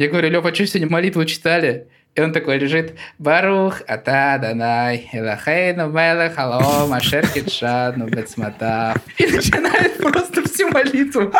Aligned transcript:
Я 0.00 0.08
говорю, 0.08 0.30
Лёва, 0.30 0.54
что 0.54 0.66
сегодня 0.66 0.90
молитву 0.90 1.26
читали? 1.26 1.88
И 2.14 2.22
он 2.22 2.32
такой 2.32 2.56
лежит, 2.56 2.94
Барух, 3.18 3.82
Ата, 3.86 4.38
Данай, 4.40 5.10
Элахейну, 5.12 5.90
Мелех, 5.90 6.38
Алом, 6.38 6.94
Ашер, 6.94 7.26
Китшадну, 7.26 8.06
Бецмата. 8.06 8.94
И 9.18 9.26
начинает 9.26 9.98
просто 9.98 10.42
всю 10.44 10.70
молитву. 10.70 11.30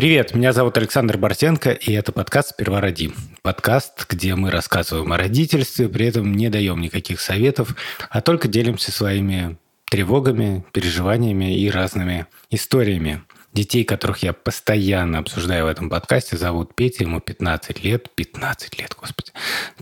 Привет, 0.00 0.34
меня 0.34 0.54
зовут 0.54 0.78
Александр 0.78 1.18
Бартенко, 1.18 1.72
и 1.72 1.92
это 1.92 2.10
подкаст 2.10 2.52
«Сперва 2.52 2.80
роди». 2.80 3.12
Подкаст, 3.42 4.06
где 4.08 4.34
мы 4.34 4.50
рассказываем 4.50 5.12
о 5.12 5.18
родительстве, 5.18 5.90
при 5.90 6.06
этом 6.06 6.32
не 6.32 6.48
даем 6.48 6.80
никаких 6.80 7.20
советов, 7.20 7.76
а 8.08 8.22
только 8.22 8.48
делимся 8.48 8.92
своими 8.92 9.58
тревогами, 9.90 10.64
переживаниями 10.72 11.54
и 11.54 11.68
разными 11.68 12.24
историями. 12.48 13.22
Детей, 13.52 13.84
которых 13.84 14.22
я 14.22 14.32
постоянно 14.32 15.18
обсуждаю 15.18 15.66
в 15.66 15.68
этом 15.68 15.90
подкасте, 15.90 16.38
зовут 16.38 16.74
Петя, 16.74 17.04
ему 17.04 17.20
15 17.20 17.84
лет. 17.84 18.08
15 18.14 18.78
лет, 18.78 18.96
господи. 18.98 19.32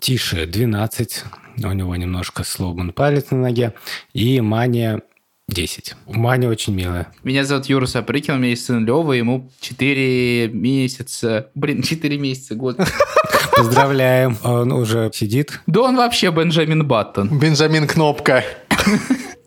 Тише 0.00 0.46
12, 0.46 1.24
у 1.62 1.72
него 1.72 1.94
немножко 1.94 2.42
сломан 2.42 2.92
палец 2.92 3.30
на 3.30 3.38
ноге. 3.38 3.72
И 4.14 4.40
Маня 4.40 5.00
10. 5.48 5.94
Маня 6.06 6.48
очень 6.48 6.74
милая. 6.74 7.08
Меня 7.24 7.44
зовут 7.44 7.66
Юра 7.66 7.86
Сапрыкин, 7.86 8.34
у 8.34 8.38
меня 8.38 8.50
есть 8.50 8.66
сын 8.66 8.84
Лева, 8.84 9.12
ему 9.12 9.50
4 9.60 10.48
месяца. 10.48 11.48
Блин, 11.54 11.82
4 11.82 12.18
месяца, 12.18 12.54
год. 12.54 12.78
Поздравляем, 13.56 14.36
он 14.44 14.72
уже 14.72 15.10
сидит. 15.14 15.60
Да 15.66 15.82
он 15.82 15.96
вообще 15.96 16.30
Бенджамин 16.30 16.86
Баттон. 16.86 17.38
Бенджамин 17.38 17.86
Кнопка. 17.86 18.44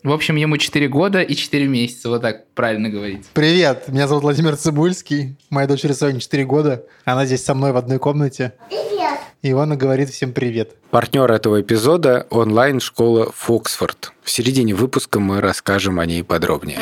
В 0.02 0.10
общем, 0.10 0.34
ему 0.34 0.56
4 0.56 0.88
года 0.88 1.22
и 1.22 1.36
4 1.36 1.68
месяца, 1.68 2.08
вот 2.08 2.22
так 2.22 2.52
правильно 2.54 2.88
говорить. 2.88 3.24
Привет, 3.32 3.84
меня 3.86 4.08
зовут 4.08 4.24
Владимир 4.24 4.56
Цибульский, 4.56 5.36
моя 5.48 5.68
дочери 5.68 5.92
сегодня 5.92 6.18
4 6.18 6.44
года, 6.44 6.84
она 7.04 7.24
здесь 7.24 7.44
со 7.44 7.54
мной 7.54 7.70
в 7.70 7.76
одной 7.76 8.00
комнате. 8.00 8.54
Привет. 8.68 9.01
И 9.42 9.50
Ивана 9.50 9.74
говорит 9.74 10.08
всем 10.10 10.32
привет. 10.32 10.76
Партнер 10.92 11.28
этого 11.32 11.60
эпизода– 11.60 12.28
онлайн-школа 12.30 13.32
«Фоксфорд». 13.34 14.12
В 14.22 14.30
середине 14.30 14.72
выпуска 14.72 15.18
мы 15.18 15.40
расскажем 15.40 15.98
о 15.98 16.06
ней 16.06 16.22
подробнее. 16.22 16.78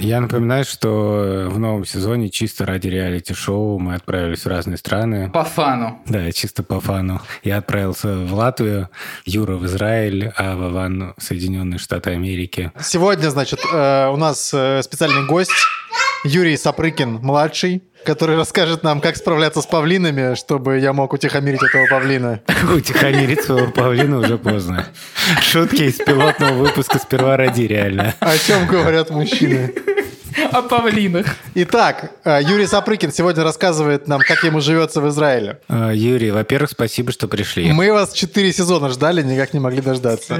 Я 0.00 0.20
напоминаю, 0.20 0.64
что 0.64 1.46
в 1.48 1.60
новом 1.60 1.84
сезоне 1.84 2.28
чисто 2.28 2.66
ради 2.66 2.88
реалити-шоу 2.88 3.78
мы 3.78 3.94
отправились 3.94 4.44
в 4.44 4.48
разные 4.48 4.78
страны. 4.78 5.30
По 5.30 5.44
фану. 5.44 6.02
Да, 6.06 6.32
чисто 6.32 6.64
по 6.64 6.80
фану. 6.80 7.22
Я 7.44 7.58
отправился 7.58 8.16
в 8.16 8.34
Латвию, 8.34 8.88
Юра 9.26 9.54
в 9.54 9.64
Израиль, 9.66 10.32
а 10.36 10.56
Вован 10.56 11.14
в 11.16 11.22
Соединенные 11.22 11.78
Штаты 11.78 12.10
Америки. 12.10 12.72
Сегодня, 12.80 13.30
значит, 13.30 13.60
э, 13.72 14.08
у 14.08 14.16
нас 14.16 14.52
э, 14.52 14.82
специальный 14.82 15.24
гость 15.24 15.52
Юрий 16.24 16.56
Сапрыкин, 16.56 17.20
младший, 17.22 17.84
который 18.06 18.36
расскажет 18.36 18.82
нам, 18.82 19.00
как 19.00 19.16
справляться 19.16 19.60
с 19.60 19.66
павлинами, 19.66 20.34
чтобы 20.36 20.78
я 20.78 20.92
мог 20.92 21.12
утихомирить 21.12 21.62
этого 21.62 21.86
павлина. 21.90 22.40
Утихомирить 22.74 23.42
своего 23.42 23.70
павлина 23.70 24.20
уже 24.20 24.38
поздно. 24.38 24.86
Шутки 25.42 25.82
из 25.82 25.96
пилотного 25.96 26.54
выпуска 26.54 26.98
«Сперва 26.98 27.36
ради» 27.36 27.62
реально. 27.62 28.14
О 28.20 28.38
чем 28.38 28.66
говорят 28.66 29.10
мужчины? 29.10 29.74
О 30.52 30.62
павлинах. 30.62 31.26
Итак, 31.54 32.12
э, 32.24 32.40
Юрий 32.42 32.66
Сапрыкин 32.66 33.12
сегодня 33.12 33.42
рассказывает 33.42 34.06
нам, 34.06 34.20
как 34.20 34.42
ему 34.44 34.60
живется 34.60 35.00
в 35.00 35.08
Израиле. 35.08 35.60
Э, 35.68 35.92
Юрий, 35.94 36.30
во-первых, 36.30 36.70
спасибо, 36.70 37.12
что 37.12 37.28
пришли. 37.28 37.72
Мы 37.72 37.92
вас 37.92 38.12
четыре 38.12 38.52
сезона 38.52 38.88
ждали, 38.90 39.22
никак 39.22 39.54
не 39.54 39.60
могли 39.60 39.80
дождаться. 39.80 40.38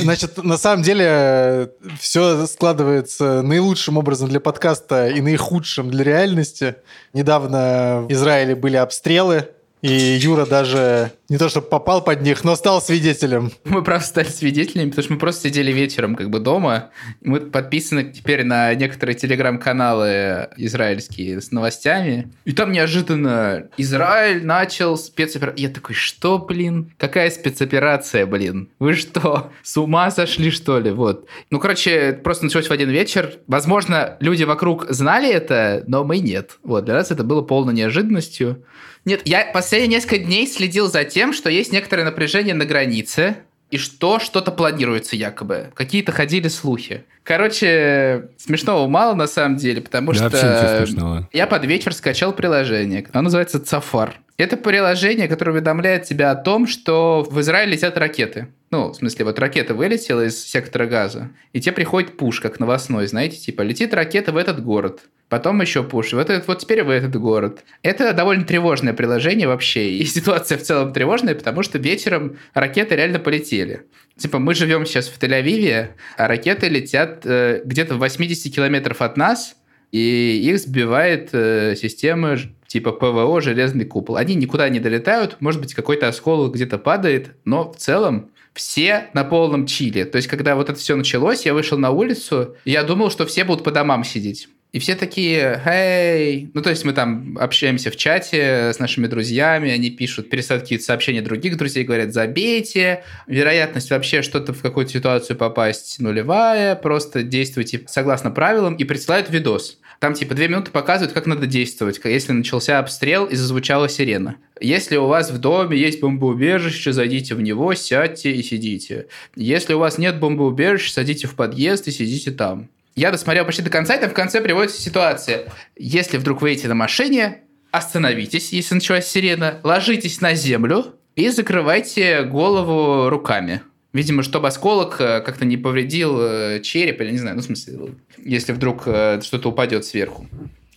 Значит, 0.00 0.42
на 0.42 0.58
самом 0.58 0.82
деле 0.82 1.70
все 1.98 2.46
складывается 2.46 3.42
наилучшим 3.42 3.96
образом 3.96 4.28
для 4.28 4.40
подкаста 4.40 5.08
и 5.08 5.20
наихудшим 5.20 5.90
для 5.90 6.04
реальности. 6.04 6.76
Недавно 7.12 8.06
в 8.08 8.12
Израиле 8.12 8.54
были 8.54 8.76
обстрелы, 8.76 9.48
и 9.80 10.18
Юра 10.20 10.44
даже 10.44 11.12
не 11.28 11.36
то 11.36 11.48
чтобы 11.48 11.66
попал 11.66 12.02
под 12.02 12.22
них, 12.22 12.42
но 12.42 12.56
стал 12.56 12.80
свидетелем. 12.80 13.52
Мы 13.64 13.82
просто 13.82 14.08
стали 14.08 14.28
свидетелями, 14.28 14.90
потому 14.90 15.04
что 15.04 15.12
мы 15.12 15.18
просто 15.18 15.48
сидели 15.48 15.72
вечером 15.72 16.14
как 16.14 16.30
бы 16.30 16.38
дома. 16.38 16.90
Мы 17.20 17.40
подписаны 17.40 18.04
теперь 18.04 18.44
на 18.44 18.74
некоторые 18.74 19.14
телеграм-каналы 19.14 20.48
израильские 20.56 21.40
с 21.40 21.50
новостями. 21.50 22.32
И 22.44 22.52
там 22.52 22.72
неожиданно 22.72 23.68
Израиль 23.76 24.44
начал 24.44 24.96
спецоперацию. 24.96 25.66
Я 25.66 25.72
такой, 25.72 25.94
что, 25.94 26.38
блин? 26.38 26.94
Какая 26.96 27.30
спецоперация, 27.30 28.24
блин? 28.24 28.70
Вы 28.78 28.94
что, 28.94 29.52
с 29.62 29.76
ума 29.76 30.10
сошли, 30.10 30.50
что 30.50 30.78
ли? 30.78 30.90
Вот. 30.90 31.28
Ну, 31.50 31.58
короче, 31.60 32.12
просто 32.12 32.44
началось 32.44 32.68
в 32.68 32.72
один 32.72 32.88
вечер. 32.88 33.34
Возможно, 33.46 34.16
люди 34.20 34.44
вокруг 34.44 34.86
знали 34.88 35.30
это, 35.30 35.84
но 35.86 36.04
мы 36.04 36.18
нет. 36.20 36.58
Вот, 36.62 36.86
для 36.86 36.94
нас 36.94 37.10
это 37.10 37.22
было 37.22 37.42
полной 37.42 37.74
неожиданностью. 37.74 38.64
Нет, 39.04 39.22
я 39.24 39.50
последние 39.52 39.98
несколько 39.98 40.18
дней 40.18 40.46
следил 40.46 40.90
за 40.90 41.04
тем, 41.04 41.17
что 41.32 41.50
есть 41.50 41.72
некоторое 41.72 42.04
напряжение 42.04 42.54
на 42.54 42.64
границе, 42.64 43.36
и 43.70 43.76
что 43.76 44.18
что-то 44.18 44.50
планируется 44.50 45.14
якобы. 45.16 45.70
Какие-то 45.74 46.12
ходили 46.12 46.48
слухи. 46.48 47.04
Короче, 47.22 48.30
смешного 48.38 48.88
мало 48.88 49.14
на 49.14 49.26
самом 49.26 49.56
деле, 49.56 49.82
потому 49.82 50.12
да, 50.12 50.30
что 50.30 51.26
я 51.32 51.46
под 51.46 51.64
вечер 51.66 51.92
скачал 51.92 52.32
приложение. 52.32 53.06
Оно 53.12 53.24
называется 53.24 53.60
Цафар. 53.60 54.16
Это 54.38 54.56
приложение, 54.56 55.26
которое 55.28 55.52
уведомляет 55.52 56.04
тебя 56.04 56.30
о 56.30 56.36
том, 56.36 56.66
что 56.66 57.26
в 57.28 57.40
Израиле 57.40 57.72
летят 57.72 57.98
ракеты. 57.98 58.48
Ну, 58.70 58.90
в 58.90 58.94
смысле, 58.94 59.24
вот 59.24 59.38
ракета 59.38 59.74
вылетела 59.74 60.26
из 60.26 60.42
сектора 60.42 60.86
газа, 60.86 61.30
и 61.52 61.60
тебе 61.60 61.72
приходит 61.72 62.16
пуш, 62.16 62.40
как 62.40 62.60
новостной, 62.60 63.06
знаете, 63.08 63.36
типа, 63.36 63.62
летит 63.62 63.92
ракета 63.92 64.30
в 64.30 64.36
этот 64.36 64.62
город. 64.62 65.00
Потом 65.28 65.60
еще 65.60 65.82
пуш. 65.82 66.12
Вот, 66.12 66.30
этот, 66.30 66.48
вот 66.48 66.58
теперь 66.58 66.82
в 66.82 66.90
этот 66.90 67.14
город. 67.16 67.64
Это 67.82 68.12
довольно 68.14 68.44
тревожное 68.44 68.94
приложение 68.94 69.46
вообще. 69.46 69.90
И 69.90 70.04
ситуация 70.04 70.56
в 70.56 70.62
целом 70.62 70.92
тревожная, 70.92 71.34
потому 71.34 71.62
что 71.62 71.78
вечером 71.78 72.38
ракеты 72.54 72.96
реально 72.96 73.18
полетели. 73.18 73.82
Типа, 74.16 74.38
мы 74.38 74.54
живем 74.54 74.86
сейчас 74.86 75.08
в 75.08 75.20
Тель-Авиве, 75.20 75.90
а 76.16 76.28
ракеты 76.28 76.68
летят 76.68 77.20
э, 77.24 77.62
где-то 77.64 77.94
в 77.94 77.98
80 77.98 78.52
километров 78.52 79.02
от 79.02 79.16
нас, 79.16 79.54
и 79.92 80.40
их 80.44 80.58
сбивает 80.58 81.30
э, 81.32 81.76
система 81.76 82.36
типа 82.66 82.92
ПВО 82.92 83.40
«Железный 83.40 83.84
купол». 83.84 84.16
Они 84.16 84.34
никуда 84.34 84.68
не 84.68 84.80
долетают, 84.80 85.36
может 85.40 85.60
быть, 85.60 85.74
какой-то 85.74 86.08
осколок 86.08 86.54
где-то 86.54 86.78
падает, 86.78 87.36
но 87.44 87.70
в 87.70 87.76
целом 87.76 88.30
все 88.54 89.08
на 89.14 89.24
полном 89.24 89.66
чиле. 89.66 90.04
То 90.04 90.16
есть, 90.16 90.28
когда 90.28 90.56
вот 90.56 90.68
это 90.68 90.78
все 90.78 90.96
началось, 90.96 91.46
я 91.46 91.54
вышел 91.54 91.78
на 91.78 91.90
улицу, 91.90 92.56
я 92.64 92.82
думал, 92.82 93.10
что 93.10 93.24
все 93.24 93.44
будут 93.44 93.62
по 93.62 93.70
домам 93.70 94.04
сидеть. 94.04 94.48
И 94.72 94.80
все 94.80 94.94
такие, 94.96 95.62
эй, 95.64 96.50
ну 96.52 96.60
то 96.60 96.68
есть 96.68 96.84
мы 96.84 96.92
там 96.92 97.38
общаемся 97.40 97.90
в 97.90 97.96
чате 97.96 98.72
с 98.74 98.78
нашими 98.78 99.06
друзьями, 99.06 99.70
они 99.70 99.90
пишут, 99.90 100.28
пересылают 100.28 100.64
какие-то 100.64 100.84
сообщения 100.84 101.22
других 101.22 101.56
друзей, 101.56 101.84
говорят, 101.84 102.12
забейте, 102.12 103.02
вероятность 103.26 103.90
вообще 103.90 104.20
что-то 104.20 104.52
в 104.52 104.60
какую-то 104.60 104.92
ситуацию 104.92 105.38
попасть 105.38 105.98
нулевая, 106.00 106.74
просто 106.74 107.22
действуйте 107.22 107.82
согласно 107.86 108.30
правилам 108.30 108.74
и 108.74 108.84
присылают 108.84 109.30
видос. 109.30 109.78
Там 110.00 110.14
типа 110.14 110.34
две 110.34 110.48
минуты 110.48 110.70
показывают, 110.70 111.12
как 111.12 111.26
надо 111.26 111.46
действовать, 111.46 111.98
если 112.04 112.32
начался 112.32 112.78
обстрел 112.78 113.24
и 113.24 113.34
зазвучала 113.34 113.88
сирена. 113.88 114.36
Если 114.60 114.96
у 114.96 115.06
вас 115.06 115.30
в 115.30 115.38
доме 115.38 115.78
есть 115.78 116.00
бомбоубежище, 116.00 116.92
зайдите 116.92 117.34
в 117.34 117.40
него, 117.40 117.74
сядьте 117.74 118.32
и 118.32 118.42
сидите. 118.42 119.06
Если 119.34 119.72
у 119.72 119.78
вас 119.78 119.98
нет 119.98 120.20
бомбоубежища, 120.20 120.92
садите 120.92 121.26
в 121.26 121.34
подъезд 121.34 121.88
и 121.88 121.90
сидите 121.90 122.30
там. 122.30 122.68
Я 122.98 123.12
досмотрел 123.12 123.44
почти 123.44 123.62
до 123.62 123.70
конца, 123.70 123.94
и 123.94 124.00
там 124.00 124.10
в 124.10 124.12
конце 124.12 124.40
приводится 124.40 124.82
ситуация. 124.82 125.52
Если 125.76 126.16
вдруг 126.16 126.42
вы 126.42 126.50
едете 126.50 126.66
на 126.66 126.74
машине, 126.74 127.42
остановитесь, 127.70 128.52
если 128.52 128.74
началась 128.74 129.06
сирена, 129.06 129.60
ложитесь 129.62 130.20
на 130.20 130.34
землю 130.34 130.96
и 131.14 131.28
закрывайте 131.28 132.24
голову 132.24 133.08
руками. 133.08 133.62
Видимо, 133.92 134.24
чтобы 134.24 134.48
осколок 134.48 135.00
э, 135.00 135.20
как-то 135.20 135.44
не 135.44 135.56
повредил 135.56 136.18
э, 136.20 136.60
череп, 136.60 137.00
или 137.00 137.12
не 137.12 137.18
знаю, 137.18 137.36
ну, 137.36 137.42
в 137.42 137.44
смысле, 137.44 137.94
если 138.18 138.50
вдруг 138.50 138.82
э, 138.86 139.20
что-то 139.22 139.50
упадет 139.50 139.84
сверху. 139.84 140.26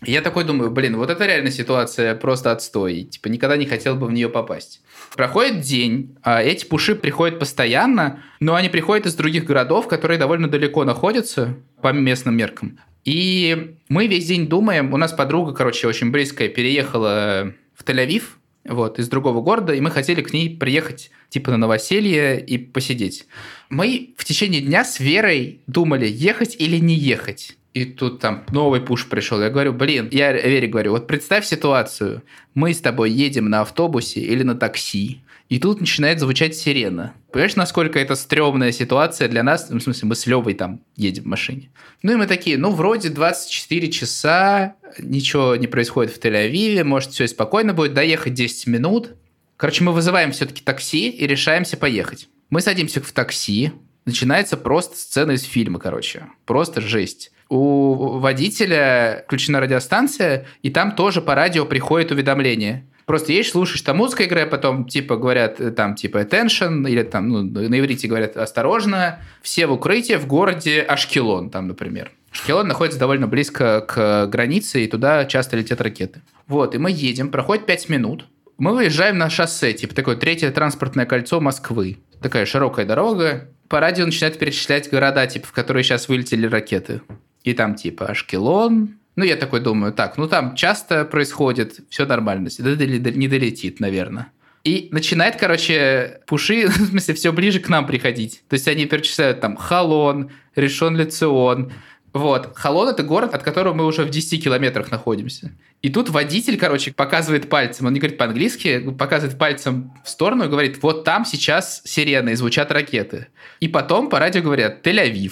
Я 0.03 0.21
такой 0.21 0.45
думаю, 0.45 0.71
блин, 0.71 0.98
вот 0.98 1.12
это 1.12 1.27
реально 1.27 1.51
ситуация 1.51 2.15
просто 2.15 2.51
отстой. 2.51 3.03
Типа, 3.03 3.27
никогда 3.27 3.56
не 3.56 3.68
хотел 3.68 3.95
бы 3.95 4.07
в 4.07 4.12
нее 4.12 4.30
попасть. 4.30 4.81
Проходит 5.15 5.62
день, 5.62 6.18
а 6.24 6.42
эти 6.42 6.65
пуши 6.65 6.95
приходят 6.95 7.38
постоянно, 7.38 8.24
но 8.39 8.56
они 8.56 8.69
приходят 8.69 9.06
из 9.06 9.13
других 9.13 9.45
городов, 9.45 9.88
которые 9.88 10.18
довольно 10.18 10.48
далеко 10.48 10.83
находятся 10.86 11.56
по 11.81 11.92
местным 11.92 12.36
меркам. 12.36 12.80
И 13.06 13.75
мы 13.89 14.07
весь 14.07 14.25
день 14.25 14.48
думаем, 14.48 14.92
у 14.94 14.98
нас 14.98 15.12
подруга, 15.12 15.53
короче, 15.53 15.88
очень 15.88 16.12
близкая, 16.12 16.50
переехала 16.50 17.54
в 17.75 17.83
Тель-Авив, 17.83 18.24
вот, 18.63 19.00
из 19.00 19.07
другого 19.07 19.42
города, 19.42 19.74
и 19.74 19.81
мы 19.81 19.92
хотели 19.92 20.21
к 20.21 20.33
ней 20.33 20.56
приехать, 20.56 21.12
типа, 21.30 21.51
на 21.51 21.57
новоселье 21.57 22.44
и 22.44 22.57
посидеть. 22.57 23.25
Мы 23.69 24.13
в 24.18 24.25
течение 24.25 24.62
дня 24.62 24.83
с 24.83 25.00
Верой 25.00 25.62
думали, 25.68 26.07
ехать 26.07 26.56
или 26.59 26.77
не 26.77 26.95
ехать. 26.95 27.57
И 27.73 27.85
тут 27.85 28.19
там 28.19 28.44
новый 28.51 28.81
пуш 28.81 29.07
пришел. 29.07 29.41
Я 29.41 29.50
говорю, 29.50 29.71
блин, 29.71 30.09
я 30.12 30.33
Вере 30.33 30.68
говорю, 30.68 30.91
вот 30.91 31.07
представь 31.07 31.45
ситуацию. 31.45 32.21
Мы 32.53 32.73
с 32.73 32.81
тобой 32.81 33.12
едем 33.12 33.50
на 33.50 33.62
автобусе 33.62 34.19
или 34.19 34.44
на 34.44 34.56
такси, 34.56 35.21
и 35.47 35.57
тут 35.59 35.79
начинает 35.79 36.19
звучать 36.19 36.56
сирена. 36.56 37.13
Понимаешь, 37.31 37.56
насколько 37.56 37.97
это 37.97 38.15
стрёмная 38.15 38.71
ситуация 38.73 39.29
для 39.29 39.44
нас? 39.44 39.69
Ну, 39.69 39.79
в 39.79 39.83
смысле, 39.83 40.09
мы 40.09 40.15
с 40.15 40.25
Левой 40.25 40.53
там 40.53 40.81
едем 40.97 41.23
в 41.23 41.27
машине. 41.27 41.69
Ну 42.03 42.13
и 42.13 42.15
мы 42.15 42.27
такие, 42.27 42.57
ну 42.57 42.71
вроде 42.71 43.09
24 43.09 43.91
часа, 43.91 44.75
ничего 44.97 45.56
не 45.56 45.68
происходит 45.68 46.13
в 46.13 46.19
Тель-Авиве, 46.19 46.83
может 46.83 47.12
все 47.12 47.27
спокойно 47.27 47.73
будет, 47.73 47.94
доехать 47.94 48.33
10 48.33 48.68
минут. 48.68 49.15
Короче, 49.56 49.83
мы 49.83 49.94
вызываем 49.94 50.31
все-таки 50.31 50.62
такси 50.62 51.09
и 51.09 51.27
решаемся 51.27 51.77
поехать. 51.77 52.27
Мы 52.50 52.59
садимся 52.62 53.01
в 53.01 53.12
такси, 53.12 53.71
начинается 54.06 54.57
просто 54.57 54.97
сцена 54.97 55.31
из 55.31 55.44
фильма, 55.44 55.79
короче. 55.79 56.27
Просто 56.45 56.81
жесть 56.81 57.31
у 57.51 58.18
водителя 58.19 59.24
включена 59.27 59.59
радиостанция, 59.59 60.45
и 60.62 60.69
там 60.69 60.94
тоже 60.94 61.21
по 61.21 61.36
радио 61.36 61.65
приходит 61.65 62.12
уведомление. 62.12 62.86
Просто 63.06 63.33
едешь, 63.33 63.51
слушаешь, 63.51 63.81
там 63.81 63.98
музыка 63.98 64.24
играет, 64.24 64.50
потом 64.50 64.88
типа 64.88 65.18
говорят 65.18 65.59
э, 65.59 65.71
там 65.71 65.95
типа 65.95 66.19
attention, 66.19 66.89
или 66.89 67.03
там 67.03 67.27
ну, 67.27 67.44
на 67.44 67.77
иврите 67.77 68.07
говорят 68.07 68.38
осторожно, 68.38 69.19
все 69.42 69.68
в 69.68 69.74
укрытии 69.74 70.13
в 70.13 70.27
городе 70.27 70.80
Ашкелон, 70.81 71.50
там, 71.50 71.68
например. 71.68 72.12
Ашкелон 72.31 72.69
находится 72.69 72.98
довольно 72.98 73.27
близко 73.27 73.81
к 73.81 74.27
границе, 74.27 74.86
и 74.86 74.88
туда 74.88 75.25
часто 75.25 75.57
летят 75.57 75.81
ракеты. 75.81 76.21
Вот, 76.47 76.74
и 76.74 76.77
мы 76.77 76.89
едем, 76.89 77.31
проходит 77.31 77.65
5 77.65 77.89
минут, 77.89 78.27
мы 78.57 78.74
выезжаем 78.74 79.18
на 79.18 79.30
шоссе, 79.30 79.74
типа 79.74 79.94
такое 79.94 80.15
третье 80.15 80.50
транспортное 80.51 81.06
кольцо 81.06 81.42
Москвы. 81.42 81.97
Такая 82.21 82.45
широкая 82.45 82.86
дорога. 82.86 83.50
По 83.68 83.81
радио 83.81 84.06
начинают 84.06 84.39
перечислять 84.39 84.89
города, 84.89 85.27
типа, 85.27 85.47
в 85.47 85.51
которые 85.51 85.83
сейчас 85.83 86.07
вылетели 86.07 86.45
ракеты. 86.45 87.01
И 87.43 87.53
там 87.53 87.75
типа 87.75 88.07
Ашкелон. 88.07 88.97
Ну, 89.15 89.25
я 89.25 89.35
такой 89.35 89.59
думаю, 89.59 89.93
так, 89.93 90.17
ну 90.17 90.27
там 90.27 90.55
часто 90.55 91.03
происходит, 91.03 91.81
все 91.89 92.05
нормально, 92.05 92.49
не 92.59 93.27
долетит, 93.27 93.79
наверное. 93.79 94.31
И 94.63 94.89
начинает, 94.91 95.38
короче, 95.38 96.21
пуши, 96.27 96.67
в 96.67 96.88
смысле, 96.89 97.13
все 97.13 97.31
ближе 97.31 97.59
к 97.59 97.69
нам 97.69 97.88
приходить. 97.88 98.43
То 98.47 98.53
есть 98.53 98.67
они 98.67 98.85
перечисляют 98.85 99.41
там 99.41 99.55
Халон, 99.55 100.31
Решон 100.55 100.95
Лицион. 100.95 101.71
Вот. 102.13 102.51
Халон– 102.55 102.89
это 102.89 103.03
город, 103.03 103.33
от 103.33 103.44
которого 103.44 103.73
мы 103.73 103.85
уже 103.85 104.03
в 104.03 104.09
10 104.09 104.44
километрах 104.44 104.91
находимся. 104.91 105.51
И 105.81 105.89
тут 105.89 106.09
водитель, 106.09 106.57
короче, 106.57 106.94
показывает 106.94 107.49
пальцем, 107.49 107.87
он 107.87 107.94
не 107.94 107.99
говорит 107.99 108.17
по-английски, 108.17 108.79
показывает 108.91 109.37
пальцем 109.39 109.94
в 110.03 110.09
сторону 110.09 110.45
и 110.45 110.47
говорит, 110.47 110.83
вот 110.83 111.05
там 111.05 111.25
сейчас 111.25 111.81
сирены 111.85 112.31
и 112.31 112.35
звучат 112.35 112.71
ракеты. 112.71 113.27
И 113.61 113.67
потом 113.67 114.09
по 114.09 114.19
радио 114.19 114.41
говорят 114.41 114.85
Тель-Авив. 114.85 115.31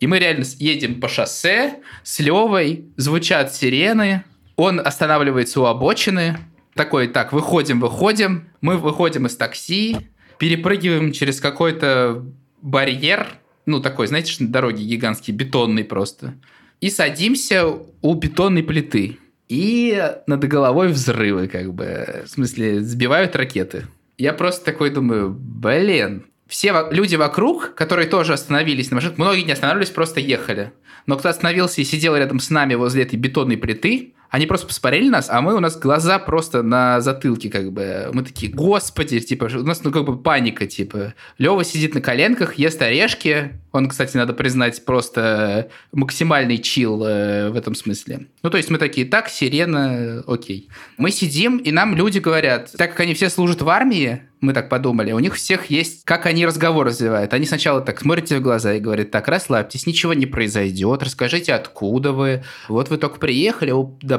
И 0.00 0.06
мы 0.06 0.18
реально 0.18 0.44
едем 0.58 1.00
по 1.00 1.08
шоссе 1.08 1.80
с 2.02 2.18
Левой, 2.18 2.86
звучат 2.96 3.54
сирены, 3.54 4.24
он 4.56 4.80
останавливается 4.80 5.60
у 5.60 5.64
обочины, 5.64 6.38
такой, 6.74 7.08
так, 7.08 7.32
выходим, 7.32 7.80
выходим, 7.80 8.48
мы 8.62 8.78
выходим 8.78 9.26
из 9.26 9.36
такси, 9.36 9.96
перепрыгиваем 10.38 11.12
через 11.12 11.40
какой-то 11.40 12.24
барьер, 12.62 13.26
ну, 13.66 13.80
такой, 13.80 14.06
знаете, 14.06 14.34
на 14.42 14.48
дороге 14.48 14.84
гигантский, 14.84 15.34
бетонный 15.34 15.84
просто, 15.84 16.34
и 16.80 16.88
садимся 16.88 17.66
у 17.66 18.14
бетонной 18.14 18.62
плиты. 18.62 19.18
И 19.48 20.00
над 20.26 20.44
головой 20.44 20.88
взрывы, 20.88 21.48
как 21.48 21.74
бы, 21.74 22.22
в 22.24 22.30
смысле, 22.30 22.80
сбивают 22.80 23.34
ракеты. 23.34 23.86
Я 24.16 24.32
просто 24.32 24.64
такой 24.64 24.90
думаю, 24.90 25.30
блин, 25.30 26.24
все 26.50 26.88
люди 26.90 27.14
вокруг, 27.14 27.74
которые 27.74 28.08
тоже 28.08 28.32
остановились 28.32 28.90
на 28.90 28.96
машинах, 28.96 29.18
многие 29.18 29.42
не 29.42 29.52
останавливались, 29.52 29.90
просто 29.90 30.18
ехали. 30.18 30.72
Но 31.06 31.16
кто 31.16 31.28
остановился 31.28 31.80
и 31.80 31.84
сидел 31.84 32.16
рядом 32.16 32.40
с 32.40 32.50
нами 32.50 32.74
возле 32.74 33.04
этой 33.04 33.16
бетонной 33.16 33.56
плиты, 33.56 34.14
они 34.30 34.46
просто 34.46 34.68
посмотрели 34.68 35.08
нас, 35.08 35.28
а 35.28 35.40
мы, 35.40 35.54
у 35.56 35.60
нас 35.60 35.76
глаза 35.76 36.20
просто 36.20 36.62
на 36.62 37.00
затылке, 37.00 37.50
как 37.50 37.72
бы. 37.72 38.10
Мы 38.12 38.22
такие, 38.22 38.52
господи, 38.52 39.18
типа, 39.18 39.50
у 39.52 39.64
нас, 39.64 39.82
ну, 39.82 39.90
как 39.90 40.04
бы 40.04 40.16
паника, 40.16 40.66
типа. 40.66 41.14
Лева 41.38 41.64
сидит 41.64 41.94
на 41.94 42.00
коленках, 42.00 42.54
ест 42.54 42.80
орешки. 42.80 43.60
Он, 43.72 43.88
кстати, 43.88 44.16
надо 44.16 44.32
признать, 44.32 44.84
просто 44.84 45.68
максимальный 45.92 46.58
чил 46.58 47.04
э, 47.04 47.50
в 47.50 47.56
этом 47.56 47.74
смысле. 47.74 48.28
Ну, 48.42 48.50
то 48.50 48.56
есть 48.56 48.70
мы 48.70 48.78
такие, 48.78 49.06
так, 49.06 49.28
сирена, 49.28 50.22
окей. 50.26 50.68
Мы 50.96 51.10
сидим, 51.10 51.58
и 51.58 51.72
нам 51.72 51.96
люди 51.96 52.18
говорят, 52.18 52.70
так 52.76 52.90
как 52.90 53.00
они 53.00 53.14
все 53.14 53.30
служат 53.30 53.62
в 53.62 53.68
армии, 53.68 54.22
мы 54.40 54.54
так 54.54 54.68
подумали, 54.68 55.12
у 55.12 55.18
них 55.18 55.34
всех 55.34 55.66
есть, 55.66 56.04
как 56.04 56.26
они 56.26 56.46
разговор 56.46 56.86
развивают. 56.86 57.34
Они 57.34 57.44
сначала 57.44 57.80
так 57.82 58.00
смотрят 58.00 58.24
тебе 58.24 58.38
в 58.38 58.42
глаза 58.42 58.72
и 58.72 58.80
говорят, 58.80 59.10
так, 59.10 59.28
расслабьтесь, 59.28 59.86
ничего 59.86 60.14
не 60.14 60.26
произойдет, 60.26 61.02
расскажите, 61.02 61.52
откуда 61.52 62.12
вы. 62.12 62.42
Вот 62.68 62.88
вы 62.88 62.96
только 62.96 63.18
приехали, 63.18 63.70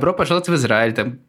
добро 0.01 0.13
пожаловать 0.15 0.49
в 0.49 0.55
Израиль, 0.55 0.93
там, 0.93 1.19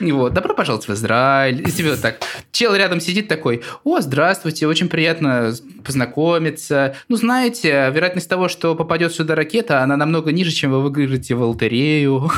вот, 0.00 0.32
добро 0.32 0.54
пожаловать 0.54 0.88
в 0.88 0.92
Израиль. 0.92 1.60
И 1.66 1.72
тебе 1.72 1.90
вот 1.90 2.00
так. 2.00 2.18
Чел 2.52 2.74
рядом 2.74 3.00
сидит 3.00 3.28
такой, 3.28 3.62
о, 3.84 4.00
здравствуйте, 4.00 4.66
очень 4.66 4.88
приятно 4.88 5.52
познакомиться. 5.84 6.96
Ну, 7.08 7.16
знаете, 7.16 7.90
вероятность 7.92 8.28
того, 8.28 8.48
что 8.48 8.74
попадет 8.74 9.12
сюда 9.12 9.34
ракета, 9.34 9.82
она 9.82 9.96
намного 9.96 10.32
ниже, 10.32 10.50
чем 10.50 10.72
вы 10.72 10.82
выиграете 10.82 11.34
в 11.34 11.42
лотерею. 11.42 12.30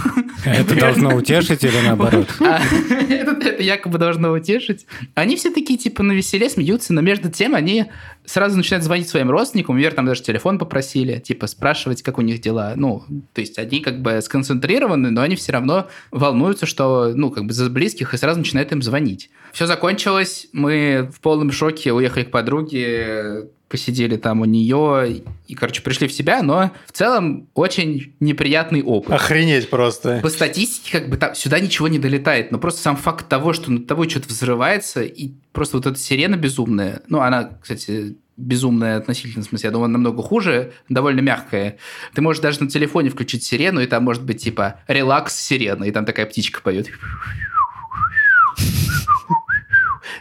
Это 0.45 0.79
должно 0.79 1.15
утешить 1.15 1.65
или 1.65 1.81
наоборот? 1.85 2.29
А, 2.41 2.61
это 2.91 3.63
якобы 3.63 3.99
должно 3.99 4.33
утешить. 4.33 4.87
Они 5.15 5.37
все 5.37 5.51
такие, 5.51 5.79
типа, 5.79 6.03
на 6.03 6.13
веселе 6.13 6.49
смеются, 6.51 6.93
но 6.93 7.01
между 7.01 7.31
тем 7.31 7.55
они 7.55 7.87
сразу 8.25 8.57
начинают 8.57 8.85
звонить 8.85 9.09
своим 9.09 9.31
родственникам, 9.31 9.77
например, 9.77 9.95
там 9.95 10.07
даже 10.07 10.23
телефон 10.23 10.59
попросили, 10.59 11.19
типа, 11.19 11.47
спрашивать, 11.47 12.03
как 12.03 12.19
у 12.19 12.21
них 12.21 12.41
дела. 12.41 12.75
Ну, 12.77 13.05
то 13.33 13.41
есть 13.41 13.59
они 13.59 13.81
как 13.81 14.03
бы 14.03 14.21
сконцентрированы, 14.21 15.11
но 15.11 15.23
они 15.23 15.35
все 15.37 15.53
равно 15.53 15.89
волнуются, 16.11 16.67
что, 16.67 17.13
ну, 17.15 17.31
как 17.31 17.45
бы 17.45 17.48
за 17.53 17.71
близких, 17.71 18.15
и 18.15 18.17
сразу 18.17 18.39
начинают 18.39 18.73
им 18.73 18.83
звонить. 18.83 19.31
Все 19.53 19.67
закончилось, 19.67 20.49
мы 20.53 21.11
в 21.15 21.21
полном 21.21 21.53
шоке 21.53 21.93
уехали 21.93 22.25
к 22.25 22.31
подруге, 22.31 23.49
посидели 23.69 24.17
там 24.17 24.41
у 24.41 24.45
нее 24.45 25.23
и, 25.47 25.55
короче, 25.55 25.83
пришли 25.83 26.09
в 26.09 26.13
себя, 26.13 26.43
но 26.43 26.73
в 26.87 26.93
целом 26.93 27.49
очень 27.55 28.15
неприятный 28.21 28.83
опыт. 28.83 29.13
Охренеть 29.13 29.69
просто. 29.69 30.21
По 30.23 30.31
статистике, 30.31 30.99
как 30.99 31.11
бы 31.11 31.17
там 31.17 31.35
сюда 31.35 31.61
ничего 31.61 31.89
не 31.89 31.99
долетает, 31.99 32.51
но 32.51 32.59
просто 32.59 32.81
сам 32.81 32.97
факт 32.97 33.29
того, 33.29 33.53
что 33.53 33.71
над 33.71 33.87
тобой 33.87 34.09
что-то 34.09 34.29
взрывается, 34.29 35.03
и 35.03 35.33
просто 35.53 35.77
вот 35.77 35.87
эта 35.87 35.99
сирена 35.99 36.37
безумная, 36.37 37.03
ну, 37.09 37.21
она, 37.21 37.51
кстати, 37.61 38.17
безумная 38.39 38.97
относительно, 38.97 39.45
в 39.45 39.49
смысле, 39.49 39.67
я 39.67 39.73
думаю, 39.73 39.91
намного 39.91 40.23
хуже, 40.23 40.73
довольно 40.89 41.21
мягкая. 41.21 41.77
Ты 42.15 42.23
можешь 42.23 42.41
даже 42.41 42.63
на 42.63 42.71
телефоне 42.71 43.11
включить 43.11 43.43
сирену, 43.43 43.81
и 43.81 43.87
там 43.87 44.05
может 44.05 44.25
быть 44.25 44.43
типа 44.43 44.81
релакс 44.87 45.35
сирена, 45.35 45.85
и 45.85 45.91
там 45.91 46.07
такая 46.07 46.25
птичка 46.25 46.63
поет. 46.63 46.89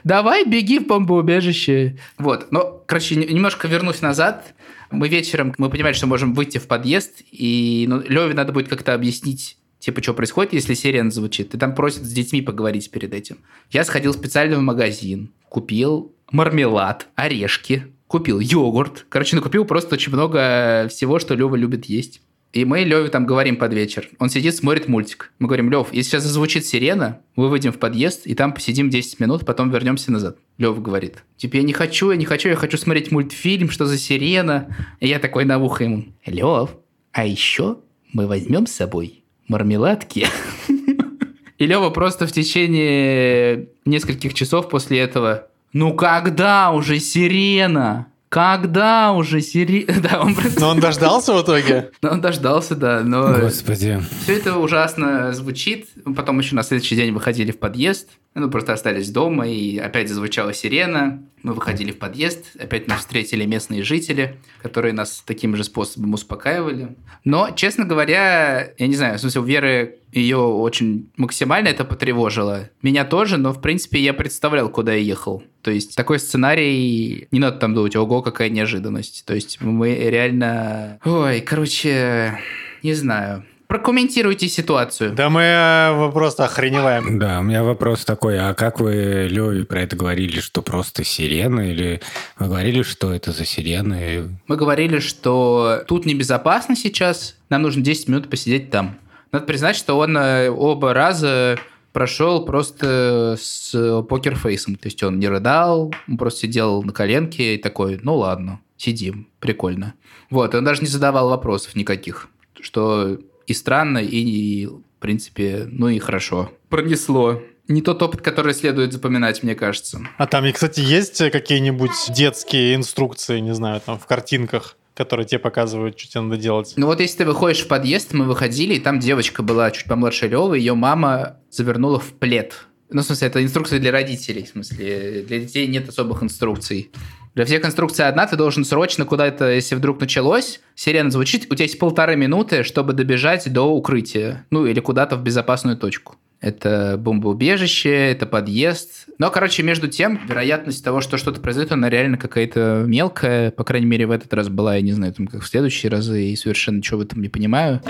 Давай, 0.04 0.46
беги 0.46 0.80
в 0.80 0.88
бомбоубежище. 0.88 1.98
Вот. 2.18 2.52
Но, 2.52 2.84
короче, 2.86 3.16
немножко 3.16 3.68
вернусь 3.68 4.02
назад. 4.02 4.54
Мы 4.90 5.10
вечером, 5.10 5.54
мы 5.58 5.70
понимали, 5.70 5.94
что 5.94 6.08
можем 6.08 6.34
выйти 6.34 6.60
в 6.60 6.68
подъезд, 6.68 7.22
и 7.32 7.86
ну, 7.90 8.02
Леве 8.02 8.34
надо 8.34 8.54
будет 8.54 8.70
как-то 8.70 8.94
объяснить, 8.94 9.58
типа, 9.80 10.02
что 10.02 10.14
происходит, 10.14 10.54
если 10.54 10.76
сирена 10.76 11.12
звучит. 11.12 11.54
И 11.54 11.58
там 11.58 11.76
просят 11.76 12.04
с 12.04 12.12
детьми 12.12 12.42
поговорить 12.42 12.90
перед 12.90 13.14
этим. 13.14 13.40
Я 13.70 13.84
сходил 13.84 14.14
специально 14.14 14.58
в 14.58 14.62
магазин, 14.62 15.34
купил 15.50 16.16
мармелад, 16.32 17.08
орешки, 17.16 17.88
купил 18.08 18.40
йогурт. 18.40 19.06
Короче, 19.10 19.36
накупил 19.36 19.66
просто 19.66 19.96
очень 19.96 20.12
много 20.12 20.88
всего, 20.90 21.20
что 21.20 21.36
Лева 21.36 21.56
любит 21.56 21.86
есть. 21.86 22.22
И 22.54 22.66
мы 22.66 22.80
Леве 22.80 23.10
там 23.10 23.26
говорим 23.26 23.58
под 23.58 23.74
вечер. 23.74 24.10
Он 24.20 24.30
сидит, 24.30 24.56
смотрит 24.56 24.88
мультик. 24.88 25.32
Мы 25.38 25.48
говорим, 25.48 25.70
Лев, 25.70 25.90
если 25.92 26.12
сейчас 26.12 26.24
зазвучит 26.24 26.66
сирена, 26.66 27.20
мы 27.36 27.50
выйдем 27.50 27.74
в 27.74 27.78
подъезд, 27.78 28.26
и 28.26 28.34
там 28.36 28.54
посидим 28.54 28.90
10 28.90 29.20
минут, 29.20 29.46
потом 29.46 29.70
вернемся 29.70 30.12
назад. 30.12 30.38
Лев 30.58 30.82
говорит, 30.82 31.24
типа, 31.36 31.58
я 31.58 31.64
не 31.64 31.74
хочу, 31.74 32.10
я 32.10 32.18
не 32.18 32.26
хочу, 32.26 32.50
я 32.50 32.56
хочу 32.56 32.78
смотреть 32.78 33.12
мультфильм, 33.12 33.70
что 33.70 33.86
за 33.86 33.98
сирена. 33.98 34.76
И 35.00 35.08
я 35.08 35.20
такой 35.20 35.46
на 35.46 35.60
ухо 35.60 35.84
ему, 35.84 36.06
Лев, 36.26 36.72
а 37.12 37.26
еще 37.26 37.80
мы 38.14 38.28
возьмем 38.28 38.66
с 38.66 38.72
собой 38.72 39.24
мармеладки. 39.48 40.28
И 41.58 41.66
Лева 41.66 41.90
просто 41.90 42.28
в 42.28 42.32
течение 42.32 43.70
нескольких 43.86 44.34
часов 44.34 44.70
после 44.70 45.00
этого, 45.00 45.48
ну 45.78 45.94
когда 45.94 46.72
уже 46.72 47.00
сирена? 47.00 48.08
Когда 48.30 49.14
уже 49.14 49.42
Сири... 49.42 49.86
Да, 50.02 50.22
он 50.22 50.36
просто... 50.36 50.60
Но 50.60 50.70
он 50.70 50.80
дождался 50.80 51.34
в 51.34 51.44
итоге? 51.44 51.92
Ну, 52.02 52.10
он 52.10 52.22
дождался, 52.22 52.76
да, 52.76 53.02
но... 53.02 53.34
Господи. 53.40 54.02
Все 54.24 54.38
это 54.38 54.58
ужасно 54.58 55.32
звучит. 55.34 55.88
Потом 56.16 56.40
еще 56.40 56.56
на 56.56 56.64
следующий 56.64 56.96
день 56.96 57.14
выходили 57.14 57.52
в 57.52 57.60
подъезд. 57.60 58.10
Ну, 58.40 58.52
просто 58.52 58.74
остались 58.74 59.10
дома, 59.10 59.48
и 59.48 59.80
опять 59.80 60.10
зазвучала 60.10 60.54
сирена. 60.54 61.24
Мы 61.42 61.54
выходили 61.54 61.92
в 61.92 61.98
подъезд, 61.98 62.46
опять 62.60 62.88
нас 62.88 63.00
встретили 63.00 63.46
местные 63.46 63.82
жители, 63.82 64.38
которые 64.62 64.94
нас 64.94 65.24
таким 65.26 65.56
же 65.56 65.64
способом 65.64 66.14
успокаивали. 66.14 66.96
Но, 67.24 67.50
честно 67.56 67.84
говоря, 67.84 68.74
я 68.78 68.88
не 68.88 68.96
знаю, 68.96 69.18
в 69.18 69.22
смысле, 69.22 69.42
у 69.42 69.44
Веры 69.44 69.98
ее 70.12 70.38
очень 70.38 71.10
максимально 71.18 71.70
это 71.70 71.84
потревожило. 71.84 72.70
Меня 72.84 73.06
тоже, 73.06 73.38
но, 73.38 73.54
в 73.54 73.60
принципе, 73.60 74.00
я 74.00 74.14
представлял, 74.14 74.70
куда 74.70 74.94
я 74.94 75.00
ехал. 75.00 75.42
То 75.64 75.72
есть 75.72 75.96
такой 75.96 76.20
сценарий, 76.20 77.28
не 77.32 77.40
надо 77.40 77.58
там 77.58 77.74
думать, 77.74 77.96
ого, 77.96 78.22
какая 78.22 78.50
неожиданность. 78.50 79.26
То 79.26 79.34
есть 79.34 79.60
мы 79.62 79.96
реально... 79.96 81.00
Ой, 81.04 81.42
короче, 81.42 82.38
не 82.84 82.94
знаю. 82.94 83.46
Прокомментируйте 83.68 84.48
ситуацию. 84.48 85.12
Да 85.14 85.30
мы 85.30 85.42
э, 85.42 86.12
просто 86.14 86.46
охреневаем. 86.46 87.20
Да, 87.20 87.40
у 87.40 87.44
меня 87.44 87.64
вопрос 87.64 88.06
такой, 88.06 88.40
а 88.40 88.54
как 88.54 88.80
вы, 88.80 89.28
Леви, 89.30 89.64
про 89.64 89.82
это 89.82 89.98
говорили, 89.98 90.40
что 90.40 90.62
просто 90.62 91.04
сирена, 91.04 91.70
или 91.70 92.02
вы 92.40 92.48
говорили, 92.48 92.82
что 92.82 93.14
это 93.14 93.34
за 93.34 93.44
сирены? 93.44 94.40
Мы 94.48 94.56
говорили, 94.56 95.00
что 95.00 95.84
тут 95.86 96.06
небезопасно 96.06 96.78
сейчас, 96.78 97.36
нам 97.50 97.62
нужно 97.62 97.82
10 97.82 98.08
минут 98.08 98.30
посидеть 98.30 98.72
там. 98.72 98.98
Надо 99.34 99.46
признать, 99.46 99.76
что 99.76 99.98
он 99.98 100.16
э, 100.16 100.50
оба 100.50 100.94
раза 100.94 101.60
прошел 101.92 102.46
просто 102.46 103.36
с 103.38 104.04
покерфейсом. 104.08 104.76
То 104.76 104.88
есть 104.88 105.04
он 105.04 105.20
не 105.20 105.28
рыдал, 105.28 105.94
он 106.08 106.18
просто 106.18 106.42
сидел 106.42 106.84
на 106.84 106.94
коленке 106.94 107.56
и 107.56 107.58
такой, 107.58 108.00
ну 108.02 108.16
ладно, 108.16 108.62
сидим, 108.78 109.28
прикольно. 109.40 109.94
Вот, 110.30 110.56
он 110.56 110.64
даже 110.64 110.82
не 110.82 110.88
задавал 110.88 111.30
вопросов 111.30 111.76
никаких, 111.76 112.30
что 112.62 113.18
и 113.48 113.54
странно, 113.54 114.00
и, 114.00 114.68
в 114.68 114.82
принципе, 115.00 115.68
ну 115.72 115.88
и 115.88 115.98
хорошо. 116.00 116.52
Пронесло. 116.70 117.42
Не 117.68 117.82
тот 117.82 118.02
опыт, 118.02 118.22
который 118.22 118.54
следует 118.54 118.94
запоминать, 118.94 119.44
мне 119.44 119.56
кажется. 119.56 120.02
А 120.18 120.28
там, 120.28 120.50
кстати, 120.54 120.80
есть 120.80 121.18
какие-нибудь 121.32 121.92
детские 122.10 122.76
инструкции, 122.76 123.40
не 123.40 123.54
знаю, 123.54 123.82
там 123.84 123.98
в 123.98 124.06
картинках? 124.06 124.78
которые 124.94 125.28
тебе 125.28 125.38
показывают, 125.38 126.00
что 126.00 126.10
тебе 126.10 126.22
надо 126.22 126.38
делать. 126.38 126.74
Ну 126.76 126.88
вот 126.88 127.00
если 127.00 127.20
ты 127.20 127.26
выходишь 127.26 127.60
в 127.60 127.68
подъезд, 127.68 128.14
мы 128.14 128.26
выходили, 128.26 128.74
и 128.74 128.80
там 128.80 129.00
девочка 129.00 129.44
была 129.44 129.70
чуть 129.70 129.86
помладше 129.86 130.28
Лёвы, 130.28 130.58
ее 130.58 130.74
мама 130.74 131.38
завернула 131.52 132.00
в 132.00 132.14
плед. 132.14 132.66
Ну, 132.90 133.02
в 133.02 133.06
смысле, 133.06 133.28
это 133.28 133.44
инструкция 133.44 133.80
для 133.80 133.92
родителей, 133.92 134.46
в 134.46 134.48
смысле, 134.48 135.24
для 135.28 135.40
детей 135.40 135.68
нет 135.68 135.88
особых 135.88 136.24
инструкций. 136.24 136.90
Для 137.38 137.46
всех 137.46 137.64
инструкция 137.64 138.08
одна, 138.08 138.26
ты 138.26 138.36
должен 138.36 138.66
срочно 138.66 139.06
куда-то, 139.06 139.52
если 139.52 139.76
вдруг 139.76 140.00
началось, 140.02 140.60
сирена 140.74 141.12
звучит, 141.12 141.46
у 141.52 141.54
тебя 141.54 141.66
есть 141.66 141.78
полторы 141.78 142.16
минуты, 142.16 142.64
чтобы 142.64 142.94
добежать 142.94 143.54
до 143.54 143.72
укрытия, 143.72 144.48
ну 144.50 144.66
или 144.66 144.80
куда-то 144.80 145.18
в 145.18 145.22
безопасную 145.22 145.78
точку. 145.78 146.16
Это 146.42 146.96
бомбоубежище, 146.98 147.92
это 148.10 148.26
подъезд. 148.26 149.06
Но, 149.20 149.30
короче, 149.30 149.62
между 149.62 149.88
тем, 149.88 150.20
вероятность 150.28 150.84
того, 150.84 151.00
что 151.00 151.18
что-то 151.18 151.40
произойдет, 151.40 151.74
она 151.74 151.92
реально 151.92 152.18
какая-то 152.18 152.86
мелкая. 152.88 153.52
По 153.52 153.64
крайней 153.64 153.86
мере, 153.86 154.08
в 154.08 154.12
этот 154.12 154.34
раз 154.34 154.50
была, 154.50 154.74
я 154.74 154.82
не 154.82 154.94
знаю, 154.94 155.14
там, 155.14 155.28
как 155.28 155.44
в 155.44 155.48
следующие 155.48 155.92
разы, 155.92 156.24
и 156.24 156.36
совершенно 156.36 156.78
ничего 156.78 156.98
в 156.98 157.04
этом 157.04 157.22
не 157.22 157.30
понимаю. 157.30 157.84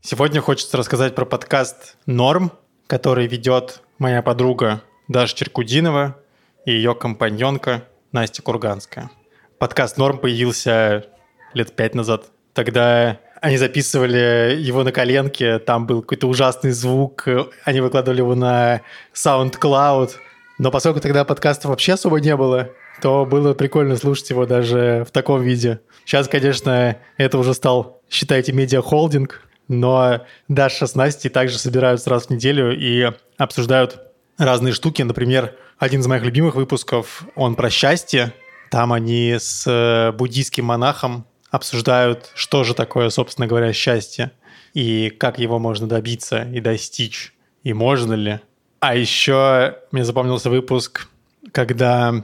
Сегодня 0.00 0.40
хочется 0.40 0.76
рассказать 0.76 1.14
про 1.14 1.26
подкаст 1.26 1.96
«Норм», 2.06 2.50
который 2.88 3.28
ведет 3.28 3.82
моя 4.00 4.20
подруга 4.20 4.82
Даша 5.06 5.36
Черкудинова 5.36 6.16
и 6.64 6.72
ее 6.72 6.94
компаньонка 6.94 7.84
Настя 8.12 8.42
Курганская. 8.42 9.10
Подкаст 9.58 9.98
«Норм» 9.98 10.18
появился 10.18 11.06
лет 11.52 11.74
пять 11.76 11.94
назад. 11.94 12.26
Тогда 12.52 13.18
они 13.40 13.56
записывали 13.58 14.56
его 14.58 14.82
на 14.84 14.92
коленке, 14.92 15.58
там 15.58 15.86
был 15.86 16.00
какой-то 16.00 16.26
ужасный 16.28 16.70
звук, 16.70 17.28
они 17.64 17.80
выкладывали 17.80 18.18
его 18.18 18.34
на 18.34 18.80
SoundCloud. 19.12 20.12
Но 20.58 20.70
поскольку 20.70 21.00
тогда 21.00 21.24
подкастов 21.24 21.70
вообще 21.70 21.94
особо 21.94 22.20
не 22.20 22.34
было, 22.36 22.70
то 23.02 23.26
было 23.26 23.54
прикольно 23.54 23.96
слушать 23.96 24.30
его 24.30 24.46
даже 24.46 25.04
в 25.06 25.10
таком 25.10 25.42
виде. 25.42 25.80
Сейчас, 26.04 26.28
конечно, 26.28 26.96
это 27.16 27.38
уже 27.38 27.54
стал, 27.54 28.00
считайте, 28.08 28.52
медиа-холдинг, 28.52 29.42
но 29.68 30.24
Даша 30.48 30.86
с 30.86 30.94
Настей 30.94 31.30
также 31.30 31.58
собираются 31.58 32.10
раз 32.10 32.26
в 32.26 32.30
неделю 32.30 32.74
и 32.78 33.10
обсуждают 33.36 34.00
разные 34.38 34.72
штуки. 34.72 35.02
Например, 35.02 35.54
один 35.84 36.00
из 36.00 36.06
моих 36.06 36.22
любимых 36.22 36.54
выпусков, 36.54 37.24
он 37.34 37.54
про 37.54 37.70
счастье. 37.70 38.32
Там 38.70 38.92
они 38.92 39.36
с 39.38 39.64
э, 39.66 40.12
буддийским 40.12 40.64
монахом 40.64 41.26
обсуждают, 41.50 42.30
что 42.34 42.64
же 42.64 42.74
такое, 42.74 43.10
собственно 43.10 43.46
говоря, 43.46 43.72
счастье 43.72 44.32
и 44.72 45.10
как 45.10 45.38
его 45.38 45.58
можно 45.58 45.86
добиться 45.86 46.42
и 46.52 46.60
достичь, 46.60 47.32
и 47.62 47.72
можно 47.72 48.14
ли. 48.14 48.40
А 48.80 48.96
еще 48.96 49.76
мне 49.92 50.04
запомнился 50.04 50.50
выпуск, 50.50 51.06
когда 51.52 52.14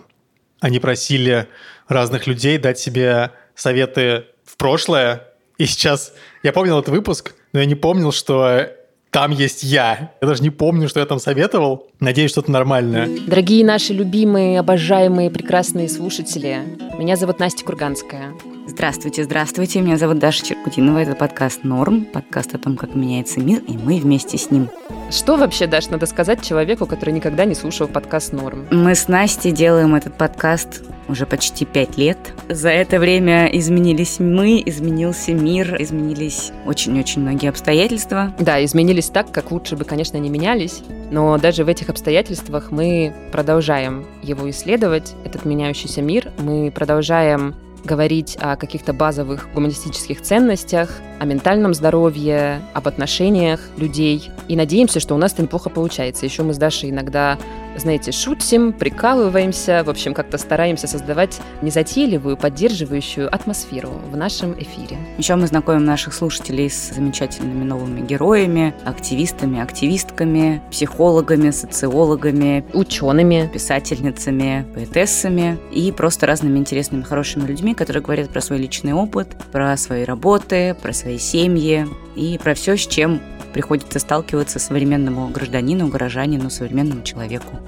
они 0.60 0.80
просили 0.80 1.46
разных 1.86 2.26
людей 2.26 2.58
дать 2.58 2.78
себе 2.78 3.30
советы 3.54 4.26
в 4.44 4.56
прошлое. 4.56 5.28
И 5.58 5.66
сейчас 5.66 6.12
я 6.42 6.52
помнил 6.52 6.78
этот 6.78 6.90
выпуск, 6.90 7.34
но 7.52 7.60
я 7.60 7.66
не 7.66 7.76
помнил, 7.76 8.10
что 8.10 8.68
там 9.10 9.32
есть 9.32 9.62
я. 9.62 10.12
Я 10.20 10.28
даже 10.28 10.42
не 10.42 10.50
помню, 10.50 10.88
что 10.88 11.00
я 11.00 11.06
там 11.06 11.18
советовал. 11.18 11.88
Надеюсь, 12.00 12.30
что-то 12.30 12.50
нормальное. 12.50 13.08
Дорогие 13.26 13.64
наши 13.64 13.92
любимые, 13.92 14.60
обожаемые, 14.60 15.30
прекрасные 15.30 15.88
слушатели, 15.88 16.58
меня 16.98 17.16
зовут 17.16 17.38
Настя 17.38 17.64
Курганская. 17.64 18.32
Здравствуйте, 18.70 19.24
здравствуйте. 19.24 19.80
Меня 19.80 19.96
зовут 19.98 20.20
Даша 20.20 20.46
Черкутинова. 20.46 20.98
Это 20.98 21.16
подкаст 21.16 21.64
«Норм», 21.64 22.04
подкаст 22.04 22.54
о 22.54 22.58
том, 22.58 22.76
как 22.76 22.94
меняется 22.94 23.40
мир, 23.40 23.60
и 23.66 23.72
мы 23.72 23.98
вместе 23.98 24.38
с 24.38 24.52
ним. 24.52 24.68
Что 25.10 25.36
вообще, 25.36 25.66
Даш, 25.66 25.88
надо 25.90 26.06
сказать 26.06 26.40
человеку, 26.46 26.86
который 26.86 27.12
никогда 27.12 27.44
не 27.46 27.56
слушал 27.56 27.88
подкаст 27.88 28.32
«Норм»? 28.32 28.68
Мы 28.70 28.94
с 28.94 29.08
Настей 29.08 29.50
делаем 29.50 29.96
этот 29.96 30.16
подкаст 30.16 30.84
уже 31.08 31.26
почти 31.26 31.64
пять 31.64 31.98
лет. 31.98 32.16
За 32.48 32.68
это 32.68 33.00
время 33.00 33.46
изменились 33.46 34.20
мы, 34.20 34.62
изменился 34.64 35.32
мир, 35.32 35.76
изменились 35.82 36.52
очень-очень 36.64 37.22
многие 37.22 37.48
обстоятельства. 37.48 38.32
Да, 38.38 38.64
изменились 38.64 39.08
так, 39.08 39.32
как 39.32 39.50
лучше 39.50 39.74
бы, 39.74 39.84
конечно, 39.84 40.16
не 40.16 40.30
менялись, 40.30 40.82
но 41.10 41.36
даже 41.38 41.64
в 41.64 41.68
этих 41.68 41.88
обстоятельствах 41.88 42.70
мы 42.70 43.12
продолжаем 43.32 44.06
его 44.22 44.48
исследовать, 44.48 45.16
этот 45.24 45.44
меняющийся 45.44 46.02
мир, 46.02 46.30
мы 46.38 46.70
продолжаем 46.70 47.56
говорить 47.84 48.36
о 48.40 48.56
каких-то 48.56 48.92
базовых 48.92 49.48
гуманистических 49.54 50.20
ценностях, 50.22 50.90
о 51.18 51.24
ментальном 51.24 51.74
здоровье, 51.74 52.60
об 52.74 52.88
отношениях 52.88 53.60
людей. 53.76 54.30
И 54.48 54.56
надеемся, 54.56 55.00
что 55.00 55.14
у 55.14 55.18
нас 55.18 55.32
это 55.32 55.42
неплохо 55.42 55.70
получается. 55.70 56.26
Еще 56.26 56.42
мы 56.42 56.54
с 56.54 56.58
Дашей 56.58 56.90
иногда 56.90 57.38
знаете, 57.76 58.12
шутим, 58.12 58.72
прикалываемся, 58.72 59.82
в 59.84 59.90
общем, 59.90 60.14
как-то 60.14 60.38
стараемся 60.38 60.86
создавать 60.86 61.40
незатейливую, 61.62 62.36
поддерживающую 62.36 63.32
атмосферу 63.32 63.90
в 64.10 64.16
нашем 64.16 64.52
эфире. 64.54 64.98
Еще 65.18 65.34
мы 65.34 65.46
знакомим 65.46 65.84
наших 65.84 66.14
слушателей 66.14 66.70
с 66.70 66.94
замечательными 66.94 67.64
новыми 67.64 68.00
героями, 68.00 68.74
активистами, 68.84 69.60
активистками, 69.60 70.62
психологами, 70.70 71.50
социологами, 71.50 72.64
учеными, 72.72 73.50
писательницами, 73.52 74.66
поэтессами 74.74 75.58
и 75.72 75.92
просто 75.92 76.26
разными 76.26 76.58
интересными, 76.58 77.02
хорошими 77.02 77.46
людьми, 77.46 77.74
которые 77.74 78.02
говорят 78.02 78.30
про 78.30 78.40
свой 78.40 78.58
личный 78.58 78.92
опыт, 78.92 79.28
про 79.52 79.76
свои 79.76 80.04
работы, 80.04 80.76
про 80.80 80.92
свои 80.92 81.18
семьи 81.18 81.86
и 82.16 82.38
про 82.42 82.54
все, 82.54 82.76
с 82.76 82.86
чем 82.86 83.20
приходится 83.52 83.98
сталкиваться 83.98 84.58
современному 84.58 85.28
гражданину, 85.28 85.88
горожанину, 85.88 86.50
современному 86.50 87.02
человеку. 87.02 87.58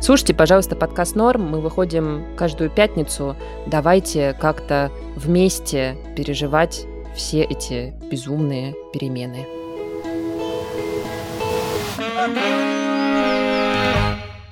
Слушайте, 0.00 0.34
пожалуйста, 0.34 0.74
подкаст 0.74 1.14
«Норм». 1.14 1.42
Мы 1.42 1.60
выходим 1.60 2.24
каждую 2.36 2.70
пятницу. 2.70 3.36
Давайте 3.68 4.34
как-то 4.40 4.90
вместе 5.14 5.96
переживать 6.16 6.86
все 7.14 7.42
эти 7.42 7.94
безумные 8.10 8.74
перемены. 8.92 9.46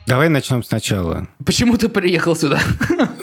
Давай 0.06 0.28
начнем 0.28 0.62
сначала. 0.62 1.28
Почему 1.44 1.76
ты 1.76 1.88
приехал 1.88 2.34
сюда? 2.34 2.60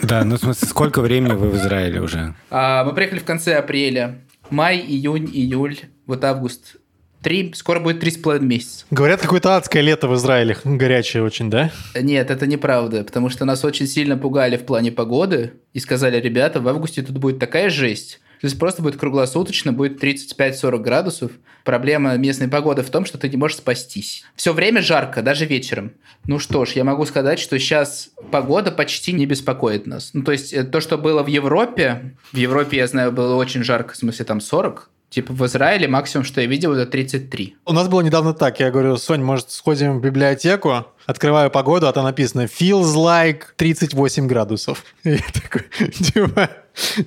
Да, 0.02 0.24
ну 0.24 0.36
в 0.36 0.38
смысле, 0.38 0.68
сколько 0.68 1.00
времени 1.00 1.32
вы 1.32 1.50
в 1.50 1.56
Израиле 1.56 2.00
уже? 2.00 2.34
А, 2.50 2.84
мы 2.84 2.94
приехали 2.94 3.18
в 3.18 3.24
конце 3.24 3.56
апреля. 3.56 4.20
Май, 4.50 4.78
июнь, 4.78 5.30
июль, 5.32 5.76
вот 6.06 6.24
август. 6.24 6.76
Три, 7.22 7.52
скоро 7.54 7.80
будет 7.80 8.00
три 8.00 8.10
с 8.10 8.16
половиной 8.16 8.46
месяца. 8.46 8.86
Говорят, 8.90 9.20
какое-то 9.20 9.56
адское 9.56 9.82
лето 9.82 10.08
в 10.08 10.14
Израиле. 10.14 10.56
Горячее 10.64 11.22
очень, 11.22 11.50
да? 11.50 11.70
Нет, 11.94 12.30
это 12.30 12.46
неправда, 12.46 13.04
потому 13.04 13.28
что 13.28 13.44
нас 13.44 13.64
очень 13.64 13.86
сильно 13.86 14.16
пугали 14.16 14.56
в 14.56 14.64
плане 14.64 14.92
погоды 14.92 15.54
и 15.74 15.80
сказали, 15.80 16.18
ребята, 16.20 16.60
в 16.60 16.68
августе 16.68 17.02
тут 17.02 17.18
будет 17.18 17.38
такая 17.38 17.68
жесть, 17.70 18.20
то 18.40 18.46
есть 18.46 18.58
просто 18.58 18.82
будет 18.82 18.96
круглосуточно, 18.96 19.72
будет 19.72 20.02
35-40 20.02 20.78
градусов. 20.78 21.32
Проблема 21.64 22.16
местной 22.16 22.48
погоды 22.48 22.82
в 22.82 22.90
том, 22.90 23.04
что 23.04 23.18
ты 23.18 23.28
не 23.28 23.36
можешь 23.36 23.58
спастись. 23.58 24.24
Все 24.36 24.52
время 24.52 24.80
жарко, 24.80 25.22
даже 25.22 25.44
вечером. 25.44 25.92
Ну 26.26 26.38
что 26.38 26.64
ж, 26.64 26.72
я 26.72 26.84
могу 26.84 27.04
сказать, 27.04 27.38
что 27.38 27.58
сейчас 27.58 28.10
погода 28.30 28.70
почти 28.70 29.12
не 29.12 29.26
беспокоит 29.26 29.86
нас. 29.86 30.10
Ну 30.12 30.22
то 30.22 30.32
есть 30.32 30.52
э, 30.52 30.64
то, 30.64 30.80
что 30.80 30.98
было 30.98 31.22
в 31.22 31.26
Европе, 31.26 32.16
в 32.32 32.36
Европе, 32.36 32.76
я 32.78 32.86
знаю, 32.86 33.12
было 33.12 33.34
очень 33.34 33.64
жарко, 33.64 33.94
в 33.94 33.96
смысле 33.96 34.24
там 34.24 34.40
40, 34.40 34.90
Типа 35.10 35.32
в 35.32 35.46
Израиле 35.46 35.88
максимум, 35.88 36.24
что 36.24 36.42
я 36.42 36.46
видел, 36.46 36.74
это 36.74 36.90
33. 36.90 37.56
У 37.64 37.72
нас 37.72 37.88
было 37.88 38.02
недавно 38.02 38.34
так. 38.34 38.60
Я 38.60 38.70
говорю, 38.70 38.96
Сонь, 38.98 39.22
может, 39.22 39.50
сходим 39.50 39.98
в 39.98 40.02
библиотеку? 40.02 40.84
Открываю 41.12 41.50
погоду, 41.50 41.88
а 41.88 41.92
там 41.94 42.04
написано 42.04 42.42
«Feels 42.42 42.94
like 42.94 43.44
38 43.56 44.26
градусов». 44.26 44.84
И 45.04 45.12
я 45.12 45.18
такой, 45.32 45.62
типа, 45.90 46.50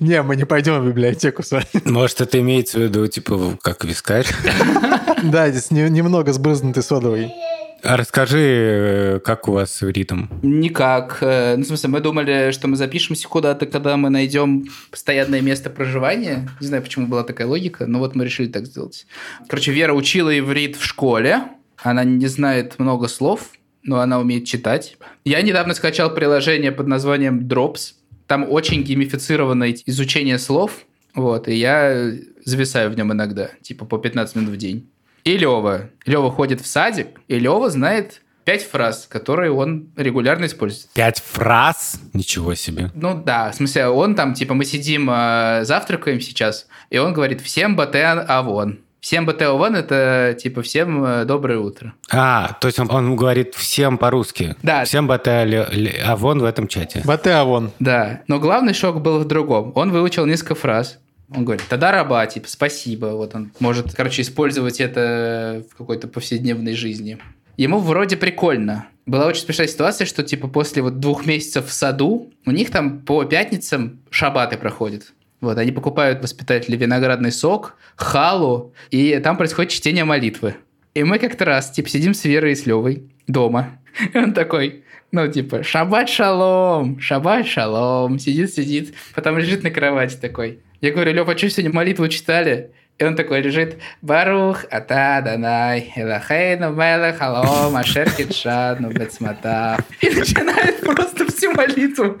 не, 0.00 0.20
мы 0.22 0.34
не 0.34 0.44
пойдем 0.44 0.80
в 0.82 0.88
библиотеку 0.88 1.44
с 1.44 1.52
вами. 1.52 1.66
Может, 1.84 2.20
это 2.20 2.40
имеется 2.40 2.78
в 2.78 2.82
виду, 2.82 3.06
типа, 3.06 3.56
как 3.62 3.84
вискарь? 3.84 4.26
Да, 5.22 5.48
здесь 5.50 5.70
не- 5.70 5.88
немного 5.88 6.32
сбрызнутый 6.32 6.82
содовый. 6.82 7.30
А 7.84 7.96
расскажи, 7.96 8.40
э, 8.40 9.20
как 9.24 9.46
у 9.48 9.52
вас 9.52 9.80
ритм? 9.82 10.26
Никак. 10.42 11.18
Э, 11.20 11.54
Ну, 11.56 11.62
в 11.62 11.66
смысле, 11.68 11.90
мы 11.90 12.00
думали, 12.00 12.50
что 12.50 12.66
мы 12.66 12.74
запишемся 12.76 13.28
куда-то, 13.28 13.66
когда 13.66 13.96
мы 13.96 14.10
найдем 14.10 14.64
постоянное 14.90 15.40
место 15.42 15.70
проживания. 15.70 16.50
Не 16.60 16.66
знаю, 16.66 16.82
почему 16.82 17.06
была 17.06 17.22
такая 17.22 17.46
логика, 17.46 17.86
но 17.86 18.00
вот 18.00 18.16
мы 18.16 18.24
решили 18.24 18.48
так 18.48 18.66
сделать. 18.66 19.06
Короче, 19.48 19.70
Вера 19.70 19.92
учила 19.94 20.36
иврит 20.36 20.74
в 20.74 20.84
школе. 20.84 21.42
Она 21.84 22.02
не 22.02 22.26
знает 22.26 22.80
много 22.80 23.06
слов, 23.06 23.42
но 23.82 24.00
она 24.00 24.18
умеет 24.18 24.46
читать. 24.46 24.96
Я 25.24 25.42
недавно 25.42 25.74
скачал 25.74 26.14
приложение 26.14 26.72
под 26.72 26.86
названием 26.86 27.40
Drops. 27.46 27.94
Там 28.26 28.46
очень 28.48 28.82
геймифицированное 28.82 29.76
изучение 29.86 30.38
слов. 30.38 30.86
Вот, 31.14 31.48
и 31.48 31.54
я 31.54 32.12
зависаю 32.44 32.90
в 32.90 32.96
нем 32.96 33.12
иногда, 33.12 33.50
типа 33.60 33.84
по 33.84 33.98
15 33.98 34.36
минут 34.36 34.50
в 34.50 34.56
день. 34.56 34.88
И 35.24 35.36
Лева. 35.36 35.90
Лева 36.06 36.30
ходит 36.30 36.60
в 36.60 36.66
садик, 36.66 37.20
и 37.28 37.38
Лева 37.38 37.70
знает 37.70 38.22
пять 38.44 38.64
фраз, 38.64 39.06
которые 39.08 39.52
он 39.52 39.90
регулярно 39.96 40.46
использует. 40.46 40.88
Пять 40.94 41.22
фраз? 41.22 42.00
Ничего 42.12 42.54
себе. 42.54 42.90
Ну 42.94 43.22
да, 43.22 43.52
в 43.52 43.54
смысле, 43.54 43.88
он 43.88 44.14
там, 44.14 44.34
типа, 44.34 44.54
мы 44.54 44.64
сидим, 44.64 45.08
э, 45.10 45.60
завтракаем 45.64 46.20
сейчас, 46.20 46.66
и 46.90 46.98
он 46.98 47.12
говорит 47.12 47.40
«всем 47.40 47.76
батэ 47.76 48.04
авон». 48.04 48.80
Всем 49.02 49.26
батэ 49.26 49.46
авон– 49.46 49.74
это, 49.76 50.38
типа, 50.40 50.62
всем 50.62 51.04
э, 51.04 51.24
доброе 51.24 51.58
утро. 51.58 51.92
А, 52.08 52.56
то 52.60 52.68
есть 52.68 52.78
он, 52.78 52.88
он 52.88 53.16
говорит 53.16 53.56
всем 53.56 53.98
по-русски. 53.98 54.54
Да. 54.62 54.84
Всем 54.84 55.08
батали 55.08 55.56
Авон 56.06 56.38
в 56.38 56.44
этом 56.44 56.68
чате. 56.68 57.02
Бате 57.04 57.32
Авон. 57.32 57.72
Да, 57.80 58.22
но 58.28 58.38
главный 58.38 58.74
шок 58.74 59.00
был 59.00 59.18
в 59.18 59.24
другом. 59.24 59.72
Он 59.74 59.90
выучил 59.90 60.24
несколько 60.24 60.54
фраз. 60.54 61.00
Он 61.34 61.44
говорит, 61.44 61.64
тогда 61.68 61.90
раба, 61.90 62.24
типа, 62.26 62.46
спасибо. 62.48 63.06
Вот 63.06 63.34
он 63.34 63.50
может, 63.58 63.92
короче, 63.92 64.22
использовать 64.22 64.80
это 64.80 65.64
в 65.72 65.76
какой-то 65.76 66.06
повседневной 66.06 66.74
жизни. 66.74 67.18
Ему 67.56 67.80
вроде 67.80 68.16
прикольно. 68.16 68.86
Была 69.04 69.26
очень 69.26 69.42
смешная 69.42 69.66
ситуация, 69.66 70.06
что, 70.06 70.22
типа, 70.22 70.46
после 70.46 70.80
вот 70.80 71.00
двух 71.00 71.26
месяцев 71.26 71.66
в 71.66 71.72
саду 71.72 72.32
у 72.46 72.50
них 72.52 72.70
там 72.70 73.00
по 73.00 73.24
пятницам 73.24 73.98
шабаты 74.10 74.56
проходят. 74.56 75.12
Вот, 75.42 75.58
они 75.58 75.72
покупают 75.72 76.22
воспитатели 76.22 76.76
виноградный 76.76 77.32
сок, 77.32 77.74
халу, 77.96 78.72
и 78.90 79.18
там 79.18 79.36
происходит 79.36 79.72
чтение 79.72 80.04
молитвы. 80.04 80.54
И 80.94 81.02
мы 81.02 81.18
как-то 81.18 81.44
раз, 81.44 81.72
типа, 81.72 81.88
сидим 81.88 82.14
с 82.14 82.24
Верой 82.24 82.52
и 82.52 82.54
с 82.54 82.64
Левой 82.64 83.10
дома. 83.26 83.80
И 84.14 84.16
он 84.16 84.34
такой, 84.34 84.84
ну, 85.10 85.26
типа, 85.26 85.64
шаббат 85.64 86.08
шалом, 86.08 87.00
шаббат 87.00 87.48
шалом, 87.48 88.20
сидит, 88.20 88.54
сидит, 88.54 88.94
потом 89.16 89.36
лежит 89.36 89.64
на 89.64 89.70
кровати 89.70 90.16
такой. 90.16 90.60
Я 90.80 90.92
говорю, 90.92 91.12
Лев, 91.12 91.28
а 91.28 91.36
что 91.36 91.50
сегодня 91.50 91.74
молитву 91.74 92.06
читали? 92.06 92.70
И 93.02 93.04
он 93.04 93.16
такой 93.16 93.40
лежит, 93.40 93.78
Барух, 94.00 94.64
Ата, 94.70 95.20
Данай, 95.24 95.92
Элахейну, 95.96 96.72
Мелех, 96.72 97.18
Халом, 97.18 97.74
Ашер 97.74 98.08
Китшану, 98.08 98.92
Бецмата. 98.92 99.76
И 100.00 100.08
начинает 100.08 100.80
просто 100.82 101.26
всю 101.26 101.50
молитву. 101.52 102.16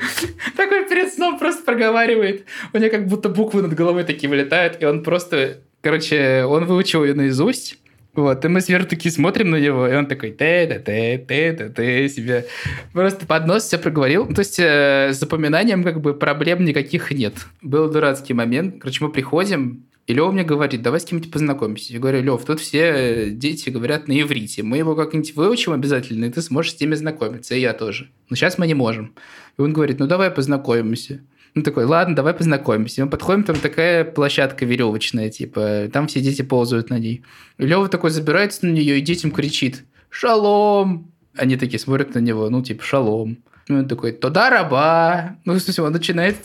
Такой 0.56 0.88
перед 0.88 1.14
сном 1.14 1.38
просто 1.38 1.62
проговаривает. 1.62 2.46
У 2.72 2.78
него 2.78 2.90
как 2.90 3.06
будто 3.06 3.28
буквы 3.28 3.62
над 3.62 3.74
головой 3.74 4.02
такие 4.02 4.28
вылетают, 4.28 4.82
и 4.82 4.84
он 4.84 5.04
просто, 5.04 5.58
короче, 5.82 6.46
он 6.46 6.64
выучил 6.64 7.04
ее 7.04 7.14
наизусть. 7.14 7.78
Вот, 8.14 8.44
и 8.44 8.48
мы 8.48 8.60
сверху 8.60 8.88
такие 8.88 9.12
смотрим 9.12 9.50
на 9.50 9.60
него, 9.60 9.86
и 9.86 9.94
он 9.94 10.06
такой 10.06 10.32
те 10.32 10.66
те 10.66 10.82
те 10.84 11.24
те 11.28 11.54
те 11.54 11.68
те 11.70 12.08
себе 12.08 12.46
просто 12.92 13.24
под 13.24 13.46
нос 13.46 13.62
все 13.62 13.78
проговорил. 13.78 14.26
То 14.26 14.40
есть 14.40 14.58
э, 14.58 15.12
с 15.12 15.20
запоминанием 15.20 15.84
как 15.84 16.00
бы 16.00 16.12
проблем 16.12 16.64
никаких 16.64 17.12
нет. 17.12 17.34
Был 17.62 17.88
дурацкий 17.88 18.34
момент. 18.34 18.80
Короче, 18.80 19.04
мы 19.04 19.12
приходим, 19.12 19.84
и 20.06 20.14
Лев 20.14 20.32
мне 20.32 20.42
говорит, 20.42 20.82
давай 20.82 21.00
с 21.00 21.04
кем-нибудь 21.04 21.30
познакомимся. 21.30 21.92
Я 21.92 22.00
говорю, 22.00 22.22
Лев, 22.22 22.44
тут 22.44 22.58
все 22.58 23.30
дети 23.30 23.70
говорят 23.70 24.08
на 24.08 24.20
иврите. 24.20 24.64
Мы 24.64 24.78
его 24.78 24.96
как-нибудь 24.96 25.34
выучим 25.36 25.72
обязательно, 25.72 26.24
и 26.24 26.30
ты 26.30 26.42
сможешь 26.42 26.74
с 26.74 26.80
ними 26.80 26.96
знакомиться, 26.96 27.54
и 27.54 27.60
я 27.60 27.72
тоже. 27.72 28.10
Но 28.28 28.34
сейчас 28.34 28.58
мы 28.58 28.66
не 28.66 28.74
можем. 28.74 29.14
И 29.56 29.62
он 29.62 29.72
говорит, 29.72 30.00
ну 30.00 30.08
давай 30.08 30.30
познакомимся. 30.30 31.22
Ну 31.54 31.62
такой, 31.62 31.84
ладно, 31.84 32.16
давай 32.16 32.34
познакомимся. 32.34 33.04
Мы 33.04 33.10
подходим, 33.10 33.44
там 33.44 33.56
такая 33.56 34.04
площадка 34.04 34.64
веревочная, 34.64 35.30
типа, 35.30 35.88
там 35.92 36.08
все 36.08 36.20
дети 36.20 36.42
ползают 36.42 36.90
на 36.90 36.98
ней. 36.98 37.22
И 37.58 37.66
Лева 37.66 37.88
такой 37.88 38.10
забирается 38.10 38.66
на 38.66 38.70
нее 38.70 38.98
и 38.98 39.02
детям 39.02 39.30
кричит, 39.30 39.84
шалом. 40.08 41.12
Они 41.36 41.56
такие 41.56 41.78
смотрят 41.78 42.14
на 42.14 42.18
него, 42.18 42.50
ну 42.50 42.62
типа, 42.62 42.82
шалом. 42.82 43.38
И 43.72 43.80
он 43.80 43.88
такой, 43.88 44.12
тода 44.12 44.50
раба. 44.50 45.36
Ну, 45.44 45.54
в 45.54 45.60
смысле, 45.60 45.84
он 45.84 45.92
начинает, 45.92 46.36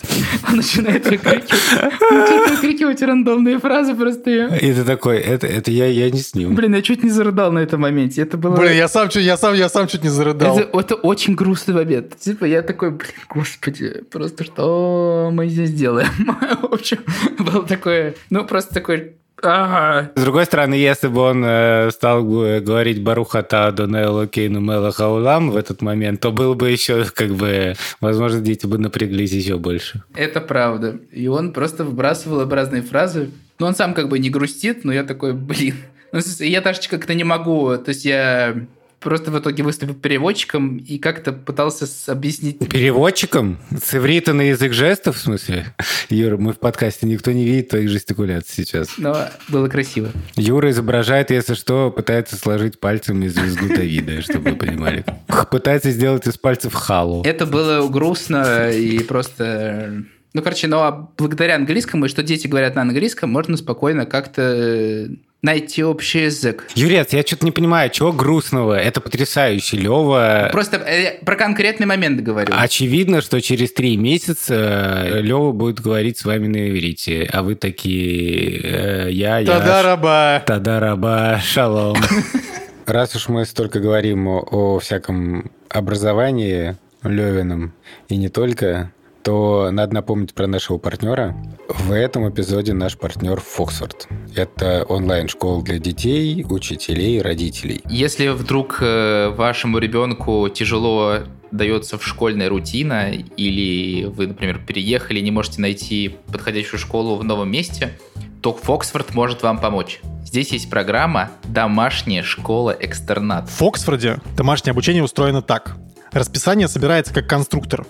он 0.49 0.57
начинает 0.57 1.05
выкрикивать, 1.05 3.01
рандомные 3.01 3.59
фразы 3.59 3.95
просто. 3.95 4.29
я- 4.29 4.55
И 4.57 4.73
ты 4.73 4.83
такой, 4.83 5.17
это, 5.19 5.47
это 5.47 5.71
я, 5.71 5.85
я 5.87 6.09
не 6.09 6.19
с 6.19 6.33
ним. 6.35 6.55
Блин, 6.55 6.75
я 6.75 6.81
чуть 6.81 7.03
не 7.03 7.09
зарыдал 7.09 7.51
на 7.51 7.59
этом 7.59 7.81
моменте. 7.81 8.21
Это 8.21 8.37
было... 8.37 8.55
Блин, 8.55 8.73
я 8.73 8.87
сам, 8.87 9.09
я 9.15 9.37
сам, 9.37 9.53
я 9.55 9.69
сам 9.69 9.87
чуть 9.87 10.03
не 10.03 10.09
зарыдал. 10.09 10.57
Это, 10.57 10.77
это 10.79 10.95
очень 10.95 11.35
грустный 11.35 11.75
момент. 11.75 12.17
Типа, 12.19 12.45
я 12.45 12.61
такой, 12.61 12.91
блин, 12.91 13.09
господи, 13.29 14.03
просто 14.11 14.43
что 14.43 15.29
мы 15.33 15.47
здесь 15.47 15.71
делаем? 15.73 16.09
В 16.61 16.73
общем, 16.73 16.99
было 17.39 17.63
такое, 17.65 18.15
ну, 18.29 18.45
просто 18.45 18.73
такой, 18.73 19.13
ага. 19.41 20.11
С 20.15 20.21
другой 20.21 20.45
стороны, 20.45 20.73
если 20.73 21.07
бы 21.07 21.21
он 21.21 21.43
э, 21.45 21.91
стал 21.91 22.23
говорить 22.23 23.03
Барухата 23.03 23.71
Донелло 23.71 24.27
Кейну 24.27 24.59
Мела 24.59 24.91
Хаулам 24.91 25.51
в 25.51 25.57
этот 25.57 25.81
момент, 25.81 26.21
то 26.21 26.31
было 26.31 26.53
бы 26.53 26.69
еще, 26.69 27.05
как 27.05 27.31
бы, 27.31 27.75
возможно, 28.01 28.39
дети 28.39 28.65
бы 28.65 28.77
напряглись 28.77 29.31
еще 29.31 29.57
больше. 29.57 30.03
Это 30.15 30.41
правда. 30.41 30.99
И 31.11 31.27
он 31.27 31.53
просто 31.53 31.83
выбрасывал 31.83 32.49
разные 32.49 32.81
фразы. 32.81 33.29
Ну, 33.59 33.67
он 33.67 33.75
сам 33.75 33.93
как 33.93 34.09
бы 34.09 34.19
не 34.19 34.29
грустит, 34.29 34.83
но 34.83 34.93
я 34.93 35.03
такой, 35.03 35.33
блин. 35.33 35.75
Ну, 36.11 36.19
я 36.39 36.61
даже 36.61 36.81
как-то 36.89 37.13
не 37.13 37.23
могу. 37.23 37.75
То 37.77 37.89
есть 37.89 38.05
я 38.05 38.55
просто 38.99 39.31
в 39.31 39.39
итоге 39.39 39.63
выступил 39.63 39.95
переводчиком 39.95 40.77
и 40.77 40.97
как-то 40.97 41.31
пытался 41.31 41.87
объяснить 42.11 42.59
Переводчиком? 42.69 43.59
С 43.71 43.93
иврита 43.95 44.33
на 44.33 44.41
язык 44.41 44.73
жестов, 44.73 45.17
в 45.17 45.19
смысле? 45.19 45.73
Юра, 46.09 46.37
мы 46.37 46.53
в 46.53 46.59
подкасте, 46.59 47.07
никто 47.07 47.31
не 47.31 47.45
видит 47.45 47.69
твоих 47.69 47.89
жестикуляций 47.89 48.53
сейчас. 48.55 48.89
но 48.97 49.29
было 49.49 49.67
красиво. 49.67 50.09
Юра 50.35 50.71
изображает, 50.71 51.31
если 51.31 51.53
что, 51.53 51.91
пытается 51.91 52.35
сложить 52.35 52.79
пальцами 52.79 53.27
звезду 53.27 53.67
Давида, 53.69 54.21
чтобы 54.21 54.51
вы 54.51 54.55
понимали. 54.57 55.05
Пытается 55.51 55.91
сделать 55.91 56.27
из 56.27 56.37
пальцев 56.37 56.73
халу. 56.73 57.23
Это 57.23 57.45
было 57.45 57.87
грустно 57.87 58.71
и 58.71 58.99
просто... 58.99 60.03
Ну, 60.33 60.41
короче, 60.41 60.67
но 60.67 60.83
а 60.83 61.09
благодаря 61.17 61.55
английскому, 61.55 62.05
и 62.05 62.09
что 62.09 62.21
дети 62.21 62.47
говорят 62.47 62.75
на 62.75 62.83
английском, 62.83 63.31
можно 63.31 63.57
спокойно 63.57 64.05
как-то 64.05 65.09
найти 65.41 65.83
общий 65.83 66.23
язык. 66.23 66.67
Юрец, 66.75 67.13
я 67.13 67.21
что-то 67.21 67.45
не 67.45 67.51
понимаю, 67.51 67.89
чего 67.89 68.11
грустного? 68.11 68.73
Это 68.73 69.01
потрясающе. 69.01 69.77
Лева... 69.77 70.49
Просто 70.51 70.77
э, 70.77 71.23
про 71.23 71.35
конкретный 71.35 71.85
момент 71.85 72.21
говорю. 72.21 72.53
Очевидно, 72.57 73.21
что 73.21 73.41
через 73.41 73.71
три 73.73 73.97
месяца 73.97 75.19
Лева 75.19 75.51
будет 75.51 75.79
говорить 75.79 76.17
с 76.17 76.25
вами 76.25 76.47
на 76.47 76.69
иврите, 76.69 77.29
а 77.31 77.43
вы 77.43 77.55
такие... 77.55 79.07
э, 79.07 79.11
я, 79.11 79.39
я... 79.39 79.45
Тогда 79.45 79.83
раба. 79.83 80.43
Тада 80.45 80.79
раба, 80.79 81.39
шалом. 81.39 81.97
Раз 82.85 83.15
уж 83.15 83.27
мы 83.27 83.45
столько 83.45 83.79
говорим 83.79 84.27
о, 84.27 84.39
о 84.39 84.79
всяком 84.79 85.51
образовании 85.69 86.77
Левином, 87.03 87.73
и 88.07 88.15
не 88.15 88.29
только, 88.29 88.91
то 89.27 89.71
надо 89.71 89.93
напомнить 89.93 90.33
про 90.33 90.47
нашего 90.47 90.77
партнера. 90.77 91.35
В 91.67 91.91
этом 91.91 92.29
эпизоде 92.29 92.71
наш 92.71 92.97
партнер 92.97 93.41
Фоксфорд. 93.41 94.07
Это 94.33 94.85
онлайн-школа 94.87 95.61
для 95.63 95.79
детей, 95.79 96.45
учителей, 96.49 97.21
родителей. 97.21 97.81
Если 97.89 98.29
вдруг 98.29 98.77
э, 98.79 99.27
вашему 99.35 99.79
ребенку 99.79 100.47
тяжело 100.47 101.23
дается 101.51 101.97
в 101.97 102.07
школьная 102.07 102.47
рутина, 102.47 103.11
или 103.11 104.05
вы, 104.05 104.27
например, 104.27 104.61
переехали 104.65 105.19
и 105.19 105.23
не 105.23 105.31
можете 105.31 105.59
найти 105.59 106.15
подходящую 106.31 106.79
школу 106.79 107.17
в 107.17 107.25
новом 107.25 107.51
месте, 107.51 107.99
то 108.41 108.53
Фоксфорд 108.53 109.13
может 109.13 109.43
вам 109.43 109.59
помочь. 109.59 109.99
Здесь 110.23 110.53
есть 110.53 110.69
программа 110.69 111.31
«Домашняя 111.43 112.23
школа-экстернат». 112.23 113.49
В 113.49 113.61
Оксфорде 113.61 114.19
домашнее 114.37 114.71
обучение 114.71 115.03
устроено 115.03 115.41
так. 115.41 115.75
Расписание 116.13 116.69
собирается 116.69 117.13
как 117.13 117.27
конструктор. 117.27 117.85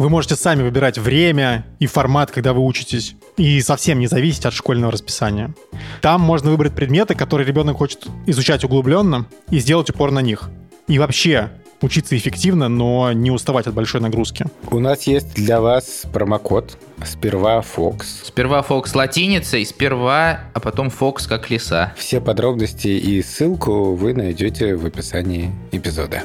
Вы 0.00 0.08
можете 0.08 0.34
сами 0.34 0.62
выбирать 0.62 0.96
время 0.96 1.66
и 1.78 1.86
формат, 1.86 2.30
когда 2.30 2.54
вы 2.54 2.64
учитесь, 2.64 3.16
и 3.36 3.60
совсем 3.60 3.98
не 3.98 4.06
зависеть 4.06 4.46
от 4.46 4.54
школьного 4.54 4.90
расписания. 4.90 5.52
Там 6.00 6.22
можно 6.22 6.50
выбрать 6.50 6.74
предметы, 6.74 7.14
которые 7.14 7.46
ребенок 7.46 7.76
хочет 7.76 8.06
изучать 8.24 8.64
углубленно, 8.64 9.26
и 9.50 9.58
сделать 9.58 9.90
упор 9.90 10.10
на 10.10 10.20
них. 10.20 10.48
И 10.88 10.98
вообще, 10.98 11.50
учиться 11.82 12.16
эффективно, 12.16 12.70
но 12.70 13.12
не 13.12 13.30
уставать 13.30 13.66
от 13.66 13.74
большой 13.74 14.00
нагрузки. 14.00 14.46
У 14.70 14.78
нас 14.78 15.02
есть 15.02 15.34
для 15.34 15.60
вас 15.60 16.04
промокод 16.10 16.78
«Сперва 17.04 17.60
Фокс». 17.60 18.22
Сперва 18.24 18.62
Фокс 18.62 18.94
латиницей, 18.94 19.66
сперва, 19.66 20.40
а 20.54 20.60
потом 20.60 20.88
Фокс 20.88 21.26
как 21.26 21.50
лиса. 21.50 21.92
Все 21.98 22.22
подробности 22.22 22.88
и 22.88 23.20
ссылку 23.20 23.94
вы 23.94 24.14
найдете 24.14 24.76
в 24.76 24.86
описании 24.86 25.52
эпизода. 25.72 26.22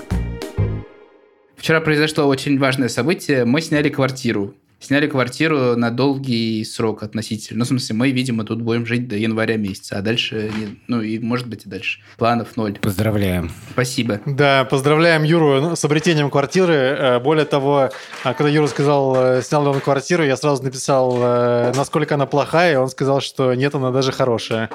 Вчера 1.58 1.82
произошло 1.82 2.26
очень 2.26 2.60
важное 2.60 2.90
событие. 2.90 3.46
Мы 3.46 3.62
сняли 3.62 3.90
квартиру. 3.90 4.54
Сняли 4.78 5.08
квартиру 5.08 5.76
на 5.78 5.90
долгий 5.90 6.64
срок 6.66 7.02
относительно. 7.02 7.60
Ну, 7.60 7.66
в 7.66 7.68
смысле, 7.70 7.96
мы, 7.96 8.12
видимо, 8.12 8.44
тут 8.44 8.62
будем 8.62 8.86
жить 8.86 9.08
до 9.08 9.16
января 9.16 9.56
месяца, 9.56 9.98
а 9.98 10.02
дальше, 10.02 10.52
ну, 10.88 11.02
и 11.02 11.18
может 11.18 11.48
быть 11.48 11.66
и 11.66 11.70
дальше. 11.70 12.02
Планов 12.18 12.56
ноль. 12.58 12.78
Поздравляем. 12.80 13.50
Спасибо. 13.72 14.20
Да, 14.26 14.66
поздравляем 14.66 15.24
Юру 15.24 15.76
с 15.76 15.84
обретением 15.86 16.30
квартиры. 16.30 16.74
Э, 16.74 17.20
Более 17.20 17.46
того, 17.46 17.90
а, 18.24 18.34
когда 18.34 18.50
Юра 18.50 18.68
сказал, 18.68 19.16
э, 19.18 19.42
снял 19.42 19.64
ли 19.64 19.70
он 19.70 19.80
квартиру, 19.80 20.24
я 20.24 20.36
сразу 20.36 20.62
написал, 20.62 21.18
э, 21.20 21.74
насколько 21.76 22.16
она 22.16 22.26
плохая, 22.26 22.74
и 22.74 22.76
он 22.76 22.90
сказал, 22.90 23.22
что 23.22 23.54
нет, 23.56 23.74
она 23.74 23.92
даже 23.92 24.12
хорошая. 24.12 24.70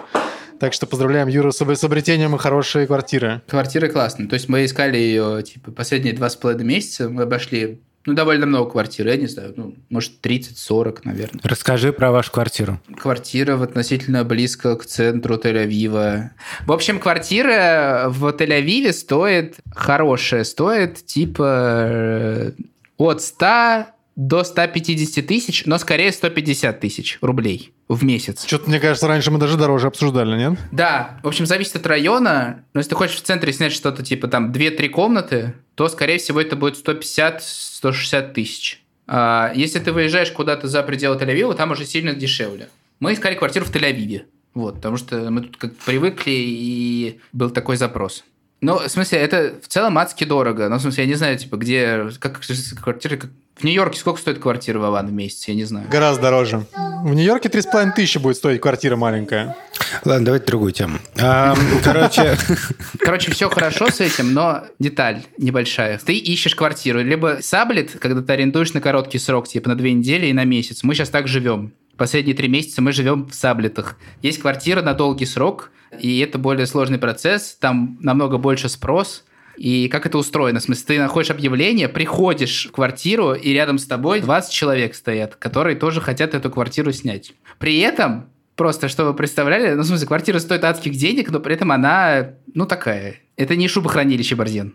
Так 0.61 0.75
что 0.75 0.87
поздравляем 0.87 1.27
Юру 1.27 1.53
с 1.53 1.61
с 1.61 1.85
обретением 1.85 2.37
хорошей 2.37 2.87
квартиры. 2.87 3.40
Квартира 3.49 3.88
классная. 3.88 4.29
То 4.29 4.35
есть 4.35 4.51
мы 4.51 4.66
искали 4.66 4.99
ее, 4.99 5.42
типа, 5.42 5.73
последние 5.73 6.12
два 6.12 6.29
с 6.29 6.37
половиной 6.37 6.64
месяца. 6.64 7.09
Мы 7.09 7.23
обошли, 7.23 7.81
ну, 8.05 8.12
довольно 8.12 8.44
много 8.44 8.73
квартир. 8.73 9.07
Я 9.07 9.16
не 9.16 9.27
знаю, 9.27 9.55
ну, 9.57 9.75
может, 9.88 10.20
30-40, 10.23 10.99
наверное. 11.05 11.40
Расскажи 11.42 11.94
про 11.94 12.12
вашу 12.12 12.31
квартиру. 12.31 12.79
Квартира 12.94 13.57
в 13.57 13.62
относительно 13.62 14.23
близко 14.23 14.77
к 14.77 14.85
центру 14.85 15.37
Тель-Авива. 15.37 16.29
В 16.66 16.73
общем, 16.73 17.01
квартира 17.01 18.05
в 18.09 18.27
Тель-Авиве 18.27 18.92
стоит, 18.92 19.57
хорошая, 19.75 20.44
стоит 20.44 21.07
типа 21.07 21.87
э, 21.88 22.53
от 22.99 23.23
100 23.23 23.87
до 24.20 24.44
150 24.44 25.26
тысяч, 25.26 25.64
но 25.64 25.78
скорее 25.78 26.12
150 26.12 26.78
тысяч 26.78 27.16
рублей 27.22 27.72
в 27.88 28.04
месяц. 28.04 28.44
Что-то, 28.44 28.68
мне 28.68 28.78
кажется, 28.78 29.09
раньше 29.09 29.30
мы 29.30 29.38
даже 29.38 29.56
дороже 29.56 29.87
обсуждали, 29.87 30.37
нет? 30.37 30.59
Да, 30.72 31.18
в 31.22 31.28
общем, 31.28 31.46
зависит 31.46 31.76
от 31.76 31.87
района. 31.87 32.62
Но 32.74 32.80
если 32.80 32.90
ты 32.90 32.96
хочешь 32.96 33.16
в 33.16 33.22
центре 33.22 33.50
снять 33.54 33.72
что-то 33.72 34.02
типа 34.02 34.28
там 34.28 34.52
2-3 34.52 34.88
комнаты, 34.90 35.54
то, 35.74 35.88
скорее 35.88 36.18
всего, 36.18 36.38
это 36.38 36.54
будет 36.54 36.76
150-160 36.87 38.35
тысяч. 38.35 38.83
А 39.06 39.52
если 39.54 39.78
ты 39.78 39.90
выезжаешь 39.90 40.30
куда-то 40.33 40.68
за 40.68 40.83
пределы 40.83 41.16
Тель-Авива, 41.16 41.54
там 41.54 41.70
уже 41.70 41.87
сильно 41.87 42.12
дешевле. 42.12 42.68
Мы 43.00 43.14
искали 43.14 43.35
квартиру 43.37 43.64
в 43.64 43.74
Тель-Авиве. 43.74 44.24
Вот, 44.52 44.74
потому 44.74 44.98
что 44.98 45.30
мы 45.30 45.40
тут 45.42 45.56
как 45.56 45.74
привыкли, 45.76 46.33
и 46.33 47.20
был 47.33 47.48
такой 47.48 47.76
запрос. 47.78 48.24
Ну, 48.61 48.78
в 48.80 48.88
смысле, 48.88 49.18
это 49.20 49.54
в 49.62 49.68
целом 49.68 49.96
адски 49.96 50.24
дорого. 50.24 50.68
Ну, 50.68 50.76
в 50.76 50.83
смысле, 50.83 51.04
я 51.04 51.09
не 51.09 51.14
знаю, 51.14 51.38
типа, 51.38 51.56
где... 51.56 52.11
Как 52.18 52.40
квартира... 52.83 53.16
как- 53.16 53.30
В 53.61 53.64
Нью-Йорке 53.64 54.01
сколько 54.01 54.18
стоит 54.18 54.38
квартира, 54.38 54.79
Вован, 54.79 55.09
в 55.09 55.12
месяц? 55.12 55.46
Я 55.46 55.55
не 55.55 55.64
знаю. 55.64 55.87
Гораздо 55.90 56.23
дороже. 56.23 56.64
В 57.05 57.12
Нью-Йорке 57.12 57.51
3,5 57.51 57.92
тысячи 57.94 58.16
будет 58.16 58.37
стоить 58.37 58.59
квартира 58.59 58.96
маленькая. 58.96 59.55
Ладно, 60.03 60.25
давайте 60.25 60.46
другую 60.46 60.73
тему. 60.73 60.99
А, 61.20 61.55
Короче, 61.85 62.38
Короче, 63.01 63.31
все 63.33 63.51
хорошо 63.51 63.90
с 63.90 64.01
этим, 64.01 64.33
но 64.33 64.64
деталь 64.79 65.25
небольшая. 65.37 65.99
Ты 65.99 66.14
ищешь 66.14 66.55
квартиру, 66.55 67.03
либо 67.03 67.38
саблет, 67.42 67.99
когда 68.01 68.23
ты 68.23 68.33
арендуешь 68.33 68.73
на 68.73 68.81
короткий 68.81 69.18
срок, 69.18 69.46
типа 69.46 69.68
на 69.68 69.75
две 69.75 69.92
недели 69.92 70.29
и 70.29 70.33
на 70.33 70.44
месяц. 70.44 70.83
Мы 70.83 70.94
сейчас 70.94 71.11
так 71.11 71.29
живем. 71.29 71.75
Последние 71.99 72.35
три 72.35 72.49
месяца 72.49 72.81
мы 72.81 72.92
живем 72.92 73.29
в 73.29 73.35
саблетах. 73.35 73.96
Есть 74.23 74.40
квартира 74.40 74.81
на 74.81 74.94
долгий 74.94 75.27
срок, 75.27 75.70
и 75.99 76.20
это 76.20 76.38
более 76.38 76.66
сложный 76.66 76.99
процесс, 76.99 77.59
там 77.61 77.99
намного 78.01 78.38
больше 78.38 78.70
спрос. 78.70 79.25
И 79.61 79.88
как 79.88 80.07
это 80.07 80.16
устроено? 80.16 80.59
В 80.59 80.62
смысле, 80.62 80.85
ты 80.87 80.99
находишь 80.99 81.31
объявление, 81.31 81.90
приходишь 81.90 82.68
в 82.70 82.73
квартиру, 82.73 83.35
и 83.35 83.53
рядом 83.53 83.77
с 83.77 83.85
тобой 83.85 84.23
20 84.23 84.51
человек 84.51 84.94
стоят, 84.94 85.37
которые 85.37 85.77
тоже 85.77 86.01
хотят 86.01 86.35
эту 86.35 86.51
квартиру 86.51 86.92
снять. 86.92 87.35
При 87.59 87.79
этом, 87.81 88.31
просто 88.57 88.88
чтобы 88.88 89.11
вы 89.11 89.16
представляли, 89.16 89.75
ну, 89.75 89.83
в 89.83 89.85
смысле, 89.85 90.07
квартира 90.07 90.38
стоит 90.38 90.64
адских 90.64 90.92
денег, 90.92 91.31
но 91.31 91.40
при 91.40 91.57
этом 91.57 91.73
она, 91.73 92.31
ну, 92.55 92.64
такая. 92.64 93.16
Это 93.40 93.57
не 93.57 93.68
шубохранилище, 93.68 94.35
Борзен. 94.35 94.74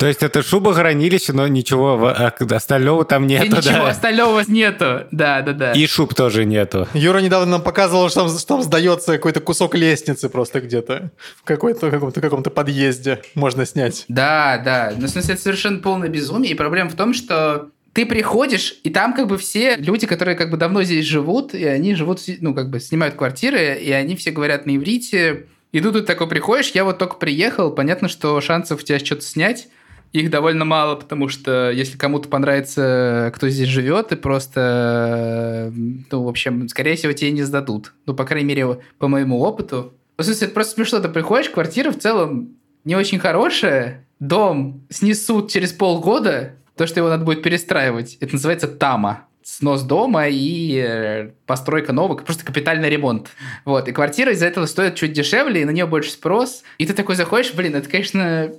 то 0.00 0.06
есть 0.06 0.22
это 0.22 0.42
шуба-хранилище, 0.42 1.34
но 1.34 1.46
ничего 1.48 2.06
а, 2.06 2.32
остального 2.50 3.04
там 3.04 3.26
нету, 3.26 3.58
ничего 3.58 3.84
да? 3.84 3.90
остального 3.90 4.42
нету. 4.48 5.02
Да, 5.10 5.42
да, 5.42 5.52
да. 5.52 5.72
И 5.72 5.86
шуб 5.86 6.14
тоже 6.14 6.46
нету. 6.46 6.88
Юра 6.94 7.18
недавно 7.18 7.50
нам 7.50 7.62
показывал, 7.62 8.08
что 8.08 8.20
там, 8.20 8.30
что 8.30 8.46
там 8.46 8.62
сдается 8.62 9.12
какой-то 9.12 9.40
кусок 9.40 9.74
лестницы 9.74 10.30
просто 10.30 10.62
где-то. 10.62 11.10
В 11.36 11.44
какой-то 11.44 11.90
каком-то, 11.90 12.22
каком-то 12.22 12.48
подъезде 12.48 13.20
можно 13.34 13.66
снять. 13.66 14.06
Да, 14.08 14.62
да. 14.64 14.94
Ну, 14.96 15.06
в 15.06 15.10
смысле, 15.10 15.34
это 15.34 15.42
совершенно 15.42 15.80
полное 15.80 16.08
безумие. 16.08 16.52
И 16.52 16.54
проблема 16.54 16.88
в 16.88 16.94
том, 16.94 17.12
что 17.12 17.68
ты 17.92 18.06
приходишь, 18.06 18.76
и 18.82 18.88
там 18.88 19.12
как 19.12 19.26
бы 19.26 19.36
все 19.36 19.76
люди, 19.76 20.06
которые 20.06 20.36
как 20.36 20.50
бы 20.50 20.56
давно 20.56 20.84
здесь 20.84 21.04
живут, 21.04 21.54
и 21.54 21.66
они 21.66 21.94
живут, 21.94 22.22
ну, 22.40 22.54
как 22.54 22.70
бы 22.70 22.80
снимают 22.80 23.16
квартиры, 23.16 23.78
и 23.78 23.90
они 23.90 24.16
все 24.16 24.30
говорят 24.30 24.64
на 24.64 24.74
иврите. 24.74 25.48
И 25.72 25.80
тут 25.80 25.94
ты 25.94 26.02
такой 26.02 26.28
приходишь, 26.28 26.70
я 26.72 26.84
вот 26.84 26.98
только 26.98 27.16
приехал, 27.16 27.70
понятно, 27.70 28.08
что 28.08 28.40
шансов 28.40 28.80
у 28.80 28.84
тебя 28.84 28.98
что-то 28.98 29.22
снять, 29.22 29.68
их 30.12 30.30
довольно 30.30 30.64
мало, 30.64 30.96
потому 30.96 31.28
что 31.28 31.70
если 31.70 31.96
кому-то 31.96 32.28
понравится, 32.28 33.30
кто 33.34 33.48
здесь 33.48 33.68
живет, 33.68 34.10
и 34.10 34.16
просто, 34.16 35.72
ну, 35.72 36.24
в 36.24 36.28
общем, 36.28 36.68
скорее 36.68 36.96
всего, 36.96 37.12
тебе 37.12 37.30
не 37.30 37.42
сдадут. 37.42 37.92
Ну, 38.06 38.14
по 38.14 38.24
крайней 38.24 38.48
мере, 38.48 38.80
по 38.98 39.06
моему 39.06 39.40
опыту. 39.40 39.94
В 40.16 40.24
смысле, 40.24 40.46
это 40.46 40.54
просто 40.54 40.74
смешно. 40.74 40.98
Ты 40.98 41.08
приходишь, 41.08 41.50
квартира 41.50 41.92
в 41.92 41.98
целом 41.98 42.56
не 42.84 42.96
очень 42.96 43.20
хорошая, 43.20 44.06
дом 44.18 44.84
снесут 44.90 45.50
через 45.50 45.72
полгода, 45.72 46.56
то, 46.76 46.86
что 46.86 46.98
его 46.98 47.08
надо 47.08 47.24
будет 47.24 47.42
перестраивать. 47.42 48.16
Это 48.20 48.32
называется 48.32 48.66
тама. 48.66 49.26
Снос 49.42 49.82
дома 49.82 50.28
и 50.28 50.76
э, 50.76 51.30
постройка 51.46 51.92
нового, 51.92 52.16
просто 52.16 52.44
капитальный 52.44 52.90
ремонт. 52.90 53.30
Вот, 53.64 53.88
и 53.88 53.92
квартира 53.92 54.32
из-за 54.32 54.46
этого 54.46 54.66
стоит 54.66 54.96
чуть 54.96 55.12
дешевле, 55.12 55.62
и 55.62 55.64
на 55.64 55.70
нее 55.70 55.86
больше 55.86 56.10
спрос. 56.10 56.62
И 56.78 56.86
ты 56.86 56.92
такой 56.92 57.16
заходишь, 57.16 57.54
блин, 57.54 57.74
это, 57.74 57.88
конечно, 57.88 58.52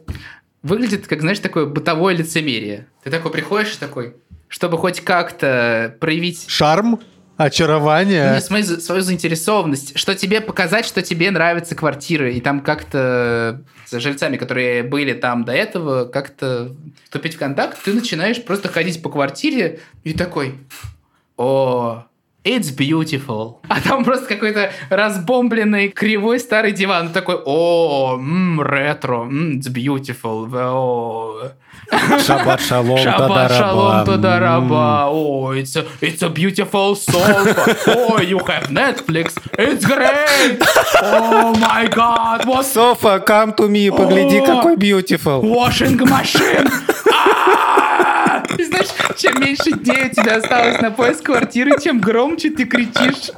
выглядит 0.63 1.07
как, 1.07 1.21
знаешь, 1.21 1.39
такое 1.39 1.65
бытовое 1.65 2.15
лицемерие. 2.15 2.87
Ты 3.03 3.11
такой 3.11 3.31
приходишь 3.31 3.75
такой, 3.77 4.15
чтобы 4.47 4.77
хоть 4.77 5.01
как-то 5.01 5.95
проявить 5.99 6.45
Шарм, 6.47 6.99
очарование. 7.43 8.34
ну, 8.36 8.41
свою, 8.41 8.63
свою 8.63 9.01
заинтересованность, 9.01 9.97
что 9.97 10.15
тебе 10.15 10.41
показать, 10.41 10.86
что 10.86 11.01
тебе 11.01 11.32
нравятся 11.32 11.75
квартиры, 11.75 12.34
и 12.34 12.41
там 12.41 12.62
как-то 12.62 13.63
с 13.86 13.99
жильцами, 13.99 14.38
которые 14.38 14.84
были 14.84 15.13
там 15.13 15.43
до 15.43 15.51
этого, 15.51 16.06
как-то 16.06 16.75
вступить 17.04 17.36
в 17.36 17.39
контакт, 17.39 17.77
ты 17.84 17.93
начинаешь 17.93 18.43
просто 18.43 18.69
ходить 18.69 19.01
по 19.01 19.10
квартире 19.10 19.80
и 20.04 20.13
такой, 20.13 20.56
о, 21.38 22.06
It's 22.43 22.71
beautiful. 22.75 23.58
А 23.69 23.80
там 23.80 24.04
просто 24.04 24.25
какой-то 24.25 24.71
разбомбленный 24.89 25.89
кривой 25.89 26.39
старый 26.39 26.71
диван. 26.71 27.10
Ты 27.10 27.13
такой, 27.13 27.36
о, 27.45 28.15
м, 28.17 28.60
ретро, 28.62 29.21
м, 29.25 29.60
it's 29.60 29.71
beautiful. 29.71 30.49
О, 30.51 31.51
Шаббат 32.25 32.62
шалом, 32.62 32.97
Шаббат 32.97 33.51
шалом, 33.51 34.06
тадараба. 34.06 35.08
О, 35.12 35.54
it's 35.54 35.75
a, 35.75 35.86
it's 36.01 36.23
a 36.23 36.30
beautiful 36.30 36.95
sofa. 36.95 37.75
Oh, 37.88 38.19
you 38.19 38.39
have 38.47 38.69
Netflix. 38.71 39.36
It's 39.58 39.86
great. 39.86 40.60
Oh 41.04 41.54
my 41.60 41.88
God. 41.88 42.45
What 42.47 42.65
Софа, 42.65 43.19
come 43.23 43.54
to 43.54 43.67
me, 43.69 43.91
погляди, 43.91 44.39
О! 44.39 44.45
какой 44.45 44.77
beautiful. 44.77 45.41
washing 45.43 45.97
machine? 45.97 46.67
Чем 49.21 49.39
меньше 49.39 49.71
дней 49.73 50.07
у 50.07 50.10
тебя 50.10 50.38
осталось 50.38 50.81
на 50.81 50.89
поиск 50.89 51.27
квартиры, 51.27 51.77
тем 51.77 52.01
громче 52.01 52.49
ты 52.49 52.65
кричишь. 52.65 53.29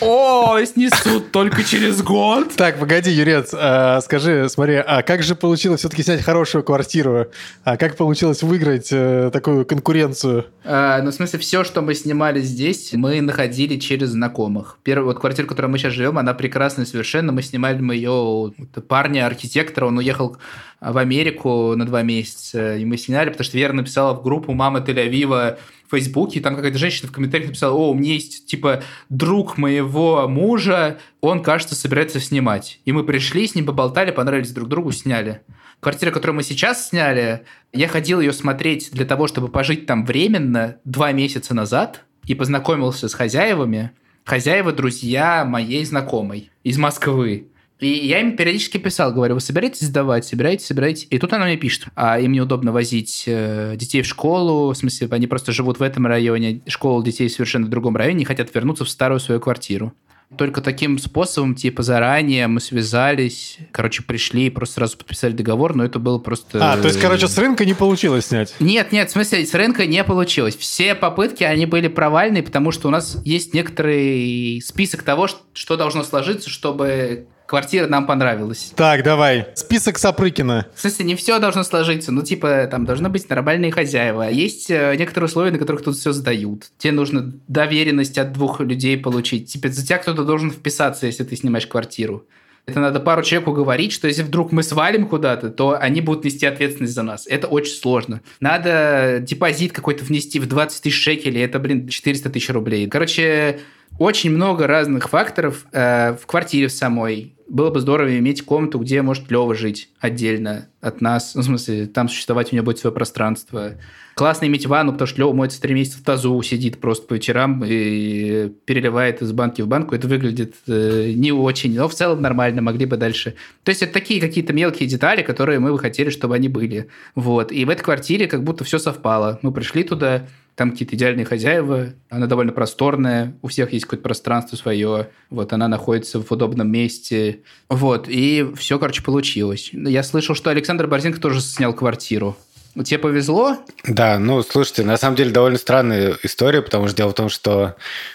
О, 0.00 0.58
снесут 0.64 1.30
только 1.30 1.62
через 1.62 2.02
год. 2.02 2.54
Так, 2.56 2.78
погоди, 2.78 3.10
Юрец, 3.10 3.50
а, 3.52 4.00
скажи, 4.00 4.48
смотри, 4.48 4.76
а 4.76 5.02
как 5.02 5.22
же 5.22 5.34
получилось 5.34 5.80
все-таки 5.80 6.02
снять 6.02 6.22
хорошую 6.22 6.64
квартиру? 6.64 7.26
А 7.64 7.76
как 7.76 7.96
получилось 7.96 8.42
выиграть 8.42 8.88
э, 8.92 9.30
такую 9.32 9.64
конкуренцию? 9.66 10.46
А, 10.64 11.00
ну, 11.02 11.10
в 11.10 11.14
смысле, 11.14 11.38
все, 11.38 11.64
что 11.64 11.82
мы 11.82 11.94
снимали 11.94 12.40
здесь, 12.40 12.92
мы 12.92 13.20
находили 13.20 13.76
через 13.76 14.10
знакомых. 14.10 14.78
Первая 14.82 15.06
вот 15.06 15.20
квартира, 15.20 15.46
в 15.46 15.48
которой 15.48 15.66
мы 15.66 15.78
сейчас 15.78 15.92
живем, 15.92 16.18
она 16.18 16.34
прекрасная 16.34 16.86
совершенно. 16.86 17.32
Мы 17.32 17.42
снимали 17.42 17.80
мы 17.80 17.94
ее 17.94 18.10
у 18.10 18.52
парня, 18.88 19.26
архитектора. 19.26 19.86
Он 19.86 19.98
уехал 19.98 20.36
в 20.80 20.96
Америку 20.96 21.74
на 21.76 21.86
два 21.86 22.02
месяца. 22.02 22.76
И 22.76 22.84
мы 22.84 22.96
сняли, 22.96 23.30
потому 23.30 23.44
что 23.44 23.58
Вера 23.58 23.72
написала 23.72 24.14
в 24.14 24.22
группу 24.22 24.52
«Мама 24.52 24.80
Тель-Авива» 24.80 25.58
Фейсбуке, 25.90 26.38
и 26.38 26.42
там 26.42 26.56
какая-то 26.56 26.78
женщина 26.78 27.08
в 27.08 27.12
комментариях 27.12 27.48
написала, 27.48 27.74
о, 27.74 27.90
у 27.90 27.94
меня 27.94 28.14
есть, 28.14 28.46
типа, 28.46 28.82
друг 29.08 29.58
моего 29.58 30.26
мужа, 30.28 30.98
он, 31.20 31.42
кажется, 31.42 31.74
собирается 31.74 32.20
снимать. 32.20 32.80
И 32.84 32.92
мы 32.92 33.04
пришли, 33.04 33.46
с 33.46 33.54
ним 33.54 33.66
поболтали, 33.66 34.10
понравились 34.10 34.52
друг 34.52 34.68
другу, 34.68 34.92
сняли. 34.92 35.42
Квартира, 35.80 36.10
которую 36.10 36.36
мы 36.36 36.42
сейчас 36.42 36.88
сняли, 36.88 37.44
я 37.72 37.88
ходил 37.88 38.20
ее 38.20 38.32
смотреть 38.32 38.90
для 38.92 39.06
того, 39.06 39.26
чтобы 39.26 39.48
пожить 39.48 39.86
там 39.86 40.04
временно 40.04 40.76
два 40.84 41.12
месяца 41.12 41.54
назад 41.54 42.04
и 42.26 42.34
познакомился 42.34 43.08
с 43.08 43.14
хозяевами. 43.14 43.92
Хозяева– 44.24 44.72
друзья 44.74 45.44
моей 45.44 45.84
знакомой 45.84 46.50
из 46.62 46.76
Москвы. 46.76 47.49
И 47.80 47.88
я 47.88 48.20
им 48.20 48.36
периодически 48.36 48.78
писал, 48.78 49.12
говорю, 49.12 49.34
вы 49.34 49.40
собираетесь 49.40 49.86
сдавать, 49.86 50.24
собираетесь, 50.24 50.66
собираетесь. 50.66 51.06
И 51.10 51.18
тут 51.18 51.32
она 51.32 51.46
мне 51.46 51.56
пишет, 51.56 51.86
а 51.94 52.20
им 52.20 52.32
неудобно 52.32 52.72
возить 52.72 53.24
э, 53.26 53.74
детей 53.76 54.02
в 54.02 54.06
школу, 54.06 54.72
в 54.72 54.76
смысле, 54.76 55.08
они 55.10 55.26
просто 55.26 55.52
живут 55.52 55.78
в 55.78 55.82
этом 55.82 56.06
районе, 56.06 56.60
школа 56.66 57.02
детей 57.02 57.28
совершенно 57.28 57.66
в 57.66 57.70
другом 57.70 57.96
районе, 57.96 58.22
и 58.22 58.26
хотят 58.26 58.54
вернуться 58.54 58.84
в 58.84 58.90
старую 58.90 59.20
свою 59.20 59.40
квартиру. 59.40 59.92
Только 60.36 60.60
таким 60.60 60.98
способом, 60.98 61.56
типа, 61.56 61.82
заранее 61.82 62.46
мы 62.46 62.60
связались, 62.60 63.58
короче, 63.72 64.04
пришли 64.04 64.46
и 64.46 64.50
просто 64.50 64.76
сразу 64.76 64.96
подписали 64.96 65.32
договор, 65.32 65.74
но 65.74 65.84
это 65.84 65.98
было 65.98 66.18
просто... 66.18 66.72
А, 66.72 66.76
то 66.76 66.86
есть, 66.86 67.00
короче, 67.00 67.26
с 67.26 67.36
рынка 67.36 67.64
не 67.64 67.74
получилось 67.74 68.26
снять? 68.26 68.54
Нет, 68.60 68.92
нет, 68.92 69.08
в 69.08 69.12
смысле, 69.12 69.44
с 69.44 69.54
рынка 69.54 69.86
не 69.86 70.04
получилось. 70.04 70.54
Все 70.54 70.94
попытки, 70.94 71.42
они 71.42 71.66
были 71.66 71.88
провальные, 71.88 72.44
потому 72.44 72.70
что 72.70 72.86
у 72.86 72.92
нас 72.92 73.20
есть 73.24 73.54
некоторый 73.54 74.62
список 74.64 75.02
того, 75.02 75.28
что 75.52 75.76
должно 75.76 76.04
сложиться, 76.04 76.48
чтобы 76.48 77.26
квартира 77.50 77.88
нам 77.88 78.06
понравилась. 78.06 78.72
Так, 78.76 79.02
давай. 79.02 79.48
Список 79.54 79.98
Сапрыкина. 79.98 80.68
В 80.72 80.80
смысле, 80.80 81.04
не 81.04 81.16
все 81.16 81.40
должно 81.40 81.64
сложиться. 81.64 82.12
Ну, 82.12 82.22
типа, 82.22 82.68
там 82.70 82.84
должны 82.84 83.08
быть 83.08 83.28
нормальные 83.28 83.72
хозяева. 83.72 84.30
Есть 84.30 84.70
э, 84.70 84.94
некоторые 84.96 85.26
условия, 85.26 85.50
на 85.50 85.58
которых 85.58 85.82
тут 85.82 85.96
все 85.96 86.12
сдают. 86.12 86.70
Тебе 86.78 86.92
нужно 86.92 87.32
доверенность 87.48 88.18
от 88.18 88.32
двух 88.32 88.60
людей 88.60 88.96
получить. 88.96 89.52
Типа, 89.52 89.68
за 89.68 89.84
тебя 89.84 89.98
кто-то 89.98 90.24
должен 90.24 90.52
вписаться, 90.52 91.06
если 91.06 91.24
ты 91.24 91.34
снимаешь 91.34 91.66
квартиру. 91.66 92.24
Это 92.66 92.78
надо 92.78 93.00
пару 93.00 93.24
человек 93.24 93.48
уговорить, 93.48 93.90
что 93.90 94.06
если 94.06 94.22
вдруг 94.22 94.52
мы 94.52 94.62
свалим 94.62 95.08
куда-то, 95.08 95.50
то 95.50 95.76
они 95.76 96.00
будут 96.00 96.24
нести 96.24 96.46
ответственность 96.46 96.94
за 96.94 97.02
нас. 97.02 97.26
Это 97.26 97.48
очень 97.48 97.74
сложно. 97.74 98.20
Надо 98.38 99.18
депозит 99.20 99.72
какой-то 99.72 100.04
внести 100.04 100.38
в 100.38 100.46
20 100.46 100.82
тысяч 100.84 101.02
шекелей. 101.02 101.42
Это, 101.42 101.58
блин, 101.58 101.88
400 101.88 102.30
тысяч 102.30 102.48
рублей. 102.50 102.86
Короче, 102.86 103.58
очень 103.98 104.30
много 104.30 104.68
разных 104.68 105.08
факторов 105.08 105.66
э, 105.72 106.14
в 106.14 106.26
квартире 106.26 106.68
самой 106.68 107.34
было 107.50 107.70
бы 107.70 107.80
здорово 107.80 108.16
иметь 108.18 108.42
комнату, 108.42 108.78
где 108.78 109.02
может 109.02 109.30
Лева 109.30 109.54
жить 109.54 109.90
отдельно 109.98 110.68
от 110.80 111.00
нас. 111.00 111.34
Ну, 111.34 111.42
в 111.42 111.44
смысле, 111.44 111.86
там 111.86 112.08
существовать 112.08 112.52
у 112.52 112.56
него 112.56 112.64
будет 112.64 112.78
свое 112.78 112.94
пространство. 112.94 113.72
Классно 114.14 114.46
иметь 114.46 114.66
ванну, 114.66 114.92
потому 114.92 115.08
что 115.08 115.18
Лева 115.18 115.32
моется 115.32 115.60
три 115.60 115.74
месяца 115.74 115.98
в 115.98 116.02
тазу, 116.02 116.40
сидит 116.42 116.78
просто 116.78 117.06
по 117.08 117.14
вечерам 117.14 117.62
и 117.66 118.50
переливает 118.66 119.20
из 119.20 119.32
банки 119.32 119.62
в 119.62 119.66
банку. 119.66 119.94
Это 119.94 120.06
выглядит 120.06 120.54
э, 120.68 121.12
не 121.14 121.32
очень, 121.32 121.74
но 121.74 121.88
в 121.88 121.94
целом 121.94 122.22
нормально, 122.22 122.62
могли 122.62 122.86
бы 122.86 122.96
дальше. 122.96 123.34
То 123.64 123.70
есть 123.70 123.82
это 123.82 123.92
такие 123.92 124.20
какие-то 124.20 124.52
мелкие 124.52 124.88
детали, 124.88 125.22
которые 125.22 125.58
мы 125.58 125.72
бы 125.72 125.78
хотели, 125.78 126.10
чтобы 126.10 126.36
они 126.36 126.48
были. 126.48 126.86
Вот. 127.16 127.50
И 127.50 127.64
в 127.64 127.68
этой 127.70 127.82
квартире 127.82 128.28
как 128.28 128.44
будто 128.44 128.62
все 128.62 128.78
совпало. 128.78 129.40
Мы 129.42 129.52
пришли 129.52 129.82
туда, 129.82 130.26
там 130.54 130.72
какие-то 130.72 130.96
идеальные 130.96 131.24
хозяева, 131.24 131.94
она 132.08 132.26
довольно 132.26 132.52
просторная, 132.52 133.34
у 133.42 133.48
всех 133.48 133.72
есть 133.72 133.84
какое-то 133.84 134.02
пространство 134.02 134.56
свое, 134.56 135.08
вот 135.30 135.52
она 135.52 135.68
находится 135.68 136.20
в 136.20 136.30
удобном 136.30 136.70
месте, 136.70 137.40
вот, 137.68 138.06
и 138.08 138.46
все, 138.56 138.78
короче, 138.78 139.02
получилось. 139.02 139.70
Я 139.72 140.02
слышал, 140.02 140.34
что 140.34 140.50
Александр 140.50 140.86
Борзенко 140.86 141.20
тоже 141.20 141.40
снял 141.40 141.72
квартиру. 141.72 142.36
Тебе 142.84 142.98
повезло? 142.98 143.58
Да, 143.84 144.18
ну, 144.18 144.42
слушайте, 144.42 144.84
на 144.84 144.96
самом 144.96 145.16
деле 145.16 145.32
довольно 145.32 145.58
странная 145.58 146.16
история, 146.22 146.62
потому 146.62 146.86
что 146.86 146.96
дело 146.96 147.10
в 147.10 147.14
том, 147.14 147.28
что 147.28 147.74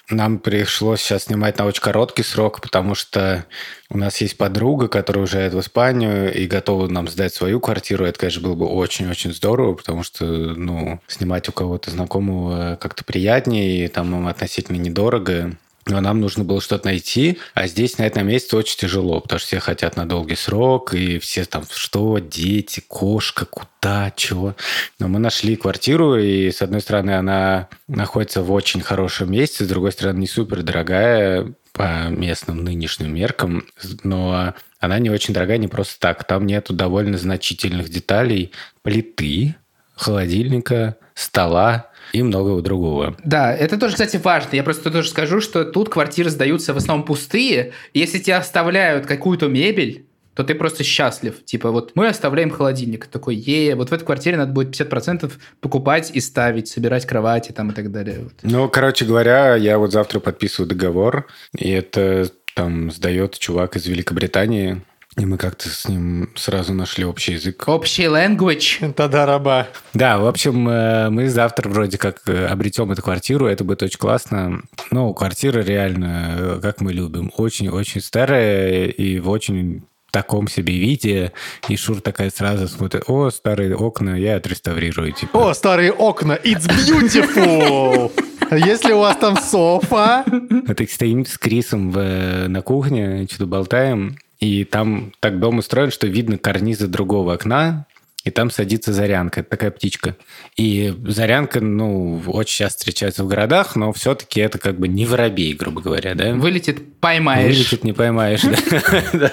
нам 0.10 0.40
пришлось 0.40 1.02
сейчас 1.02 1.26
снимать 1.26 1.58
на 1.58 1.66
очень 1.66 1.82
короткий 1.82 2.24
срок, 2.24 2.62
потому 2.62 2.96
что 2.96 3.46
у 3.90 3.98
нас 3.98 4.20
есть 4.22 4.38
подруга, 4.38 4.88
которая 4.88 5.24
уезжает 5.24 5.54
в 5.54 5.60
Испанию 5.60 6.34
и 6.34 6.48
готова 6.48 6.88
нам 6.88 7.08
сдать 7.08 7.34
свою 7.34 7.60
квартиру. 7.60 8.06
Это, 8.06 8.18
конечно, 8.18 8.42
было 8.42 8.56
бы 8.56 8.66
очень-очень 8.66 9.34
здорово, 9.34 9.74
потому 9.74 10.04
что, 10.04 10.26
ну, 10.26 11.02
снимать 11.08 11.50
у 11.50 11.52
кого-то 11.52 11.92
знакомого 11.92 12.78
как-то 12.80 13.04
приятнее, 13.04 13.86
и 13.86 13.88
там 13.90 14.28
относительно 14.28 14.78
недорого 14.78 15.52
но 15.88 16.02
нам 16.02 16.20
нужно 16.20 16.44
было 16.44 16.62
что-то 16.62 16.88
найти, 16.88 17.38
а 17.54 17.68
здесь 17.68 17.98
на 17.98 18.04
этом 18.04 18.28
месте 18.28 18.56
очень 18.56 18.78
тяжело, 18.78 19.20
потому 19.20 19.40
что 19.40 19.48
все 19.48 19.60
хотят 19.60 19.96
на 19.96 20.08
долгий 20.08 20.36
срок, 20.36 20.94
и 20.94 21.20
все 21.20 21.46
там, 21.46 21.64
что, 21.72 22.18
дети, 22.18 22.82
кошка, 22.88 23.46
куда, 23.46 24.12
чего. 24.16 24.56
Но 24.98 25.08
мы 25.08 25.20
нашли 25.20 25.56
квартиру, 25.56 26.18
и, 26.18 26.52
с 26.52 26.62
одной 26.62 26.82
стороны, 26.82 27.12
она 27.12 27.70
находится 27.88 28.42
в 28.42 28.52
очень 28.52 28.82
хорошем 28.82 29.32
месте, 29.32 29.64
с 29.64 29.68
другой 29.68 29.92
стороны, 29.92 30.20
не 30.20 30.28
супер 30.28 30.64
дорогая 30.64 31.54
по 31.72 32.08
местным 32.10 32.64
нынешним 32.64 33.14
меркам, 33.14 33.66
но 34.04 34.56
она 34.80 35.00
не 35.00 35.10
очень 35.10 35.34
дорогая 35.34 35.58
не 35.58 35.68
просто 35.68 36.00
так. 36.00 36.24
Там 36.24 36.46
нету 36.46 36.74
довольно 36.74 37.18
значительных 37.18 37.90
деталей 37.90 38.52
плиты, 38.82 39.56
холодильника, 39.96 40.98
стола, 41.14 41.90
и 42.14 42.22
многого 42.22 42.62
другого. 42.62 43.16
Да, 43.24 43.54
это 43.54 43.80
тоже, 43.80 43.94
кстати, 43.94 44.18
важно. 44.18 44.56
Я 44.56 44.64
просто 44.64 44.92
тоже 44.92 45.10
скажу, 45.10 45.42
что 45.42 45.66
тут 45.66 45.90
квартиры 45.90 46.30
сдаются 46.30 46.74
в 46.74 46.78
основном 46.78 47.06
пустые. 47.06 47.74
Если 47.94 48.20
тебе 48.20 48.36
оставляют 48.36 49.06
какую-то 49.06 49.48
мебель, 49.48 50.06
то 50.36 50.44
ты 50.44 50.54
просто 50.54 50.84
счастлив. 50.84 51.44
Типа, 51.46 51.72
вот 51.72 51.94
мы 51.96 52.08
оставляем 52.08 52.52
холодильник. 52.52 53.08
Такой, 53.08 53.36
е, 53.36 53.76
вот 53.76 53.90
в 53.90 53.94
этой 53.94 54.06
квартире 54.06 54.38
надо 54.38 54.52
будет 54.52 54.70
50% 54.80 55.32
покупать 55.62 56.12
и 56.14 56.20
ставить, 56.20 56.68
собирать 56.68 57.06
кровати 57.06 57.52
там 57.54 57.72
и 57.72 57.74
так 57.74 57.92
далее. 57.92 58.20
Вот. 58.24 58.34
Ну, 58.44 58.70
короче 58.70 59.06
говоря, 59.06 59.56
я 59.56 59.78
вот 59.78 59.94
завтра 59.94 60.20
подписываю 60.20 60.70
договор, 60.70 61.28
и 61.58 61.70
это 61.70 62.30
там 62.54 62.92
сдает 62.92 63.38
чувак 63.40 63.78
из 63.78 63.88
Великобритании, 63.88 64.82
и 65.18 65.26
мы 65.26 65.38
как-то 65.38 65.70
с 65.70 65.88
ним 65.88 66.30
сразу 66.36 66.74
нашли 66.74 67.06
общий 67.06 67.34
язык. 67.34 67.68
Общий 67.68 68.04
language. 68.04 68.94
Тогда 68.94 69.26
раба. 69.26 69.68
Да, 69.94 70.18
в 70.18 70.28
общем, 70.28 70.68
э, 70.68 71.10
мы 71.10 71.30
завтра 71.30 71.70
вроде 71.70 71.98
как 71.98 72.22
э, 72.28 72.48
обретем 72.48 72.92
эту 72.92 73.02
квартиру, 73.02 73.48
это 73.48 73.64
будет 73.64 73.82
очень 73.84 74.00
классно. 74.00 74.62
Ну, 74.92 75.14
квартира 75.14 75.62
реально, 75.62 76.36
э, 76.38 76.60
как 76.62 76.82
мы 76.82 76.92
любим, 76.92 77.32
очень-очень 77.38 78.02
старая 78.02 78.88
и 78.88 79.20
в 79.20 79.30
очень 79.30 79.84
таком 80.12 80.48
себе 80.48 80.78
виде, 80.78 81.34
и 81.68 81.76
Шур 81.76 82.00
такая 82.00 82.30
сразу 82.30 82.70
смотрит, 82.70 83.04
о, 83.08 83.30
старые 83.32 83.76
окна, 83.76 84.16
я 84.16 84.38
отреставрирую. 84.38 85.12
Типа. 85.12 85.50
О, 85.50 85.54
старые 85.54 85.92
окна, 85.92 86.40
it's 86.42 86.68
beautiful! 86.70 88.12
Если 88.52 88.94
у 88.94 89.00
вас 89.00 89.18
там 89.18 89.36
софа... 89.38 90.24
Это 90.68 90.88
стоим 90.88 91.26
с 91.26 91.38
Крисом 91.38 91.92
в, 91.92 92.48
на 92.48 92.62
кухне, 92.62 93.28
что-то 93.30 93.48
болтаем, 93.48 94.18
и 94.40 94.64
там 94.64 95.14
так 95.20 95.40
дом 95.40 95.60
устроен, 95.60 95.92
что 95.92 96.08
видно 96.08 96.38
карнизы 96.38 96.88
другого 96.88 97.34
окна, 97.34 97.86
и 98.26 98.32
там 98.32 98.50
садится 98.50 98.92
зарянка, 98.92 99.44
такая 99.44 99.70
птичка. 99.70 100.18
И 100.58 100.92
зарянка, 101.06 101.62
ну, 101.62 102.20
очень 102.26 102.58
часто 102.58 102.80
встречается 102.80 103.24
в 103.24 103.28
городах, 103.28 103.76
но 103.76 103.94
все-таки 103.94 104.40
это 104.40 104.58
как 104.58 104.80
бы 104.80 104.88
не 104.88 105.06
воробей, 105.06 105.54
грубо 105.54 105.80
говоря, 105.80 106.16
да? 106.16 106.34
Вылетит, 106.34 107.00
поймаешь. 107.00 107.56
Вылетит, 107.56 107.84
не 107.84 107.94
поймаешь, 107.94 108.42
да. 109.14 109.32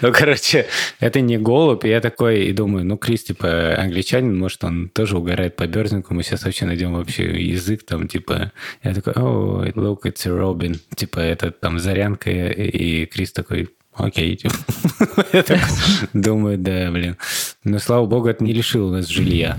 Ну, 0.00 0.12
короче, 0.12 0.66
это 1.00 1.20
не 1.20 1.36
голубь, 1.36 1.84
и 1.84 1.88
я 1.88 2.00
такой, 2.00 2.44
и 2.44 2.52
думаю, 2.52 2.86
ну, 2.86 2.96
Крис, 2.96 3.24
типа, 3.24 3.74
англичанин, 3.76 4.38
может, 4.38 4.62
он 4.62 4.88
тоже 4.88 5.18
угорает 5.18 5.56
по 5.56 5.66
Берзинку, 5.66 6.14
мы 6.14 6.22
сейчас 6.22 6.44
вообще 6.44 6.64
найдем 6.64 6.94
вообще 6.94 7.24
язык, 7.24 7.84
там, 7.84 8.06
типа, 8.06 8.52
я 8.84 8.94
такой, 8.94 9.14
о, 9.16 9.64
look, 9.74 10.02
it's 10.04 10.24
a 10.26 10.30
Robin, 10.30 10.78
типа, 10.94 11.18
это 11.18 11.50
там 11.50 11.80
зарянка, 11.80 12.30
и 12.30 13.06
Крис 13.06 13.32
такой, 13.32 13.68
окей. 13.94 14.40
Я 15.32 15.42
так 15.42 15.60
думаю, 16.12 16.58
да, 16.58 16.90
блин. 16.90 17.16
Но, 17.64 17.78
слава 17.78 18.06
богу, 18.06 18.28
это 18.28 18.44
не 18.44 18.52
лишило 18.52 18.90
нас 18.90 19.08
жилья. 19.08 19.58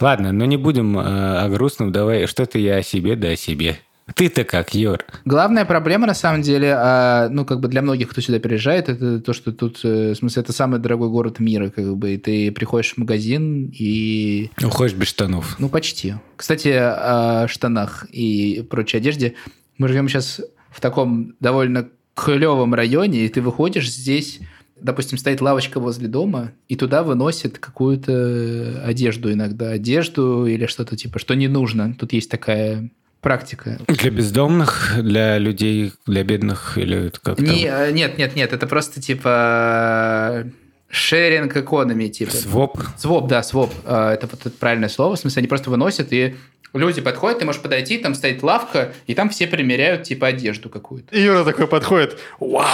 Ладно, 0.00 0.32
но 0.32 0.44
не 0.44 0.56
будем 0.56 0.98
э, 0.98 1.02
о 1.02 1.48
грустном. 1.48 1.92
Давай, 1.92 2.26
что-то 2.26 2.58
я 2.58 2.76
о 2.76 2.82
себе, 2.82 3.16
да 3.16 3.28
о 3.28 3.36
себе. 3.36 3.78
Ты-то 4.14 4.44
как, 4.44 4.74
Юр? 4.74 4.98
Главная 5.24 5.64
проблема, 5.64 6.06
на 6.06 6.14
самом 6.14 6.42
деле, 6.42 6.74
а, 6.76 7.28
ну, 7.30 7.46
как 7.46 7.60
бы 7.60 7.68
для 7.68 7.80
многих, 7.80 8.10
кто 8.10 8.20
сюда 8.20 8.38
переезжает, 8.38 8.90
это 8.90 9.18
то, 9.18 9.32
что 9.32 9.50
тут, 9.50 9.80
э, 9.82 10.12
в 10.12 10.16
смысле, 10.16 10.42
это 10.42 10.52
самый 10.52 10.78
дорогой 10.78 11.08
город 11.08 11.40
мира, 11.40 11.70
как 11.70 11.96
бы, 11.96 12.14
и 12.14 12.18
ты 12.18 12.52
приходишь 12.52 12.92
в 12.94 12.98
магазин 12.98 13.72
и... 13.72 14.50
Уходишь 14.62 14.94
без 14.94 15.08
штанов. 15.08 15.56
Ну, 15.58 15.70
почти. 15.70 16.16
Кстати, 16.36 16.68
о 16.68 17.46
штанах 17.48 18.06
и 18.10 18.66
прочей 18.68 18.98
одежде. 18.98 19.34
Мы 19.78 19.88
живем 19.88 20.08
сейчас 20.08 20.42
в 20.70 20.82
таком 20.82 21.34
довольно 21.40 21.88
клевом 22.14 22.74
районе, 22.74 23.24
и 23.24 23.28
ты 23.28 23.40
выходишь 23.40 23.90
здесь, 23.90 24.40
допустим, 24.80 25.18
стоит 25.18 25.40
лавочка 25.40 25.80
возле 25.80 26.08
дома, 26.08 26.52
и 26.68 26.76
туда 26.76 27.02
выносят 27.02 27.58
какую-то 27.58 28.82
одежду 28.84 29.32
иногда, 29.32 29.70
одежду 29.70 30.46
или 30.46 30.66
что-то 30.66 30.96
типа, 30.96 31.18
что 31.18 31.34
не 31.34 31.48
нужно. 31.48 31.94
Тут 31.94 32.12
есть 32.12 32.30
такая 32.30 32.90
практика. 33.20 33.78
Для 33.88 34.10
бездомных, 34.10 34.92
для 35.00 35.38
людей, 35.38 35.92
для 36.06 36.22
бедных 36.24 36.76
или 36.76 37.10
как-то? 37.22 37.42
Не, 37.42 37.66
э, 37.66 37.90
нет, 37.92 38.18
нет, 38.18 38.36
нет, 38.36 38.52
это 38.52 38.66
просто 38.66 39.00
типа 39.00 40.44
шеринг 40.90 41.56
экономи, 41.56 42.08
типа. 42.08 42.32
Своп? 42.32 42.78
Своп, 42.98 43.26
да, 43.26 43.42
своп. 43.42 43.72
Э, 43.84 44.10
это 44.10 44.26
вот 44.26 44.40
это 44.40 44.50
правильное 44.50 44.90
слово. 44.90 45.16
В 45.16 45.18
смысле, 45.18 45.40
они 45.40 45.48
просто 45.48 45.70
выносят 45.70 46.12
и 46.12 46.36
Люди 46.74 47.00
подходят, 47.00 47.38
ты 47.38 47.44
можешь 47.44 47.62
подойти, 47.62 47.98
там 47.98 48.14
стоит 48.14 48.42
лавка, 48.42 48.92
и 49.06 49.14
там 49.14 49.30
все 49.30 49.46
примеряют, 49.46 50.02
типа, 50.02 50.26
одежду 50.26 50.68
какую-то. 50.68 51.14
И 51.14 51.22
Юра 51.22 51.44
такой 51.44 51.68
подходит. 51.68 52.18
Вау! 52.40 52.66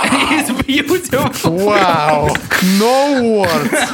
Вау! 1.44 2.28
No 2.80 3.44
words! 3.44 3.88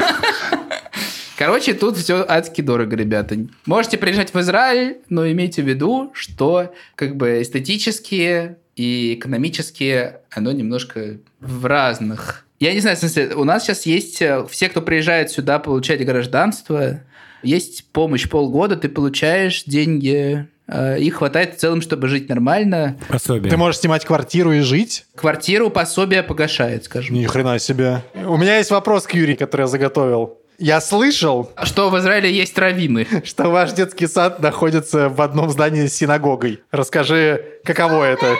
Короче, 1.36 1.74
тут 1.74 1.98
все 1.98 2.24
адски 2.26 2.62
дорого, 2.62 2.96
ребята. 2.96 3.36
Можете 3.66 3.98
приезжать 3.98 4.32
в 4.32 4.40
Израиль, 4.40 4.98
но 5.10 5.30
имейте 5.30 5.62
в 5.62 5.68
виду, 5.68 6.10
что 6.14 6.72
как 6.94 7.16
бы 7.16 7.42
эстетически 7.42 8.56
и 8.74 9.14
экономически 9.14 10.12
оно 10.30 10.52
немножко 10.52 11.18
в 11.40 11.66
разных 11.66 12.46
Я 12.58 12.72
не 12.72 12.80
знаю, 12.80 12.96
в 12.96 13.00
смысле, 13.00 13.34
у 13.34 13.44
нас 13.44 13.64
сейчас 13.64 13.84
есть 13.84 14.22
э, 14.22 14.46
все, 14.48 14.68
кто 14.68 14.80
приезжает 14.80 15.30
сюда 15.30 15.58
получать 15.58 16.04
гражданство, 16.04 17.00
есть 17.46 17.90
помощь 17.92 18.28
полгода, 18.28 18.76
ты 18.76 18.88
получаешь 18.88 19.64
деньги, 19.64 20.46
э, 20.68 20.98
и 20.98 21.11
хватает 21.11 21.54
в 21.54 21.59
целом, 21.59 21.80
чтобы 21.80 22.09
жить 22.09 22.28
нормально. 22.28 22.96
Пособие. 23.09 23.50
Ты 23.50 23.56
можешь 23.56 23.80
снимать 23.80 24.04
квартиру 24.04 24.52
и 24.52 24.61
жить? 24.61 25.06
Квартиру 25.14 25.70
пособие 25.70 26.22
погашает, 26.22 26.85
скажем. 26.85 27.14
Ни 27.16 27.24
хрена 27.24 27.59
себе. 27.59 28.02
У 28.14 28.37
меня 28.37 28.59
есть 28.59 28.70
вопрос 28.70 29.04
к 29.04 29.14
Юрию, 29.14 29.37
который 29.38 29.62
я 29.62 29.66
заготовил. 29.66 30.38
Я 30.59 30.80
слышал, 30.80 31.50
Что 31.64 31.90
в 31.90 31.98
Израиле 31.98 32.32
есть 32.32 32.56
раввины. 32.59 33.06
что 33.24 33.50
ваш 33.50 33.72
детский 33.72 34.06
сад 34.06 34.40
находится 34.40 35.09
в 35.09 35.20
одном 35.20 35.50
здании 35.50 35.87
с 35.87 35.94
синагогой. 35.94 36.61
Расскажи, 36.70 37.44
каково 37.64 38.04
это? 38.04 38.35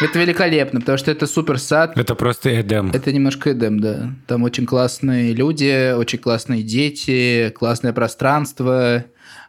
Это 0.00 0.18
великолепно, 0.18 0.80
потому 0.80 0.96
что 0.96 1.10
это 1.10 1.26
супер 1.26 1.58
сад. 1.58 1.96
Это 1.96 2.14
просто 2.14 2.60
Эдем. 2.60 2.90
Это 2.92 3.12
немножко 3.12 3.52
Эдем, 3.52 3.80
да. 3.80 4.10
Там 4.26 4.42
очень 4.44 4.64
классные 4.64 5.34
люди, 5.34 5.92
очень 5.92 6.18
классные 6.18 6.62
дети, 6.62 7.52
классное 7.54 7.92
пространство. 7.92 9.04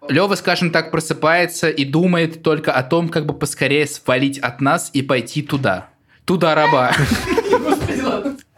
Лева, 0.09 0.35
скажем 0.35 0.71
так, 0.71 0.91
просыпается 0.91 1.69
и 1.69 1.85
думает 1.85 2.43
только 2.43 2.73
о 2.73 2.83
том, 2.83 3.07
как 3.07 3.25
бы 3.25 3.33
поскорее 3.33 3.87
свалить 3.87 4.39
от 4.39 4.59
нас 4.59 4.89
и 4.93 5.01
пойти 5.01 5.41
туда. 5.41 5.89
Туда 6.25 6.53
раба. 6.53 6.91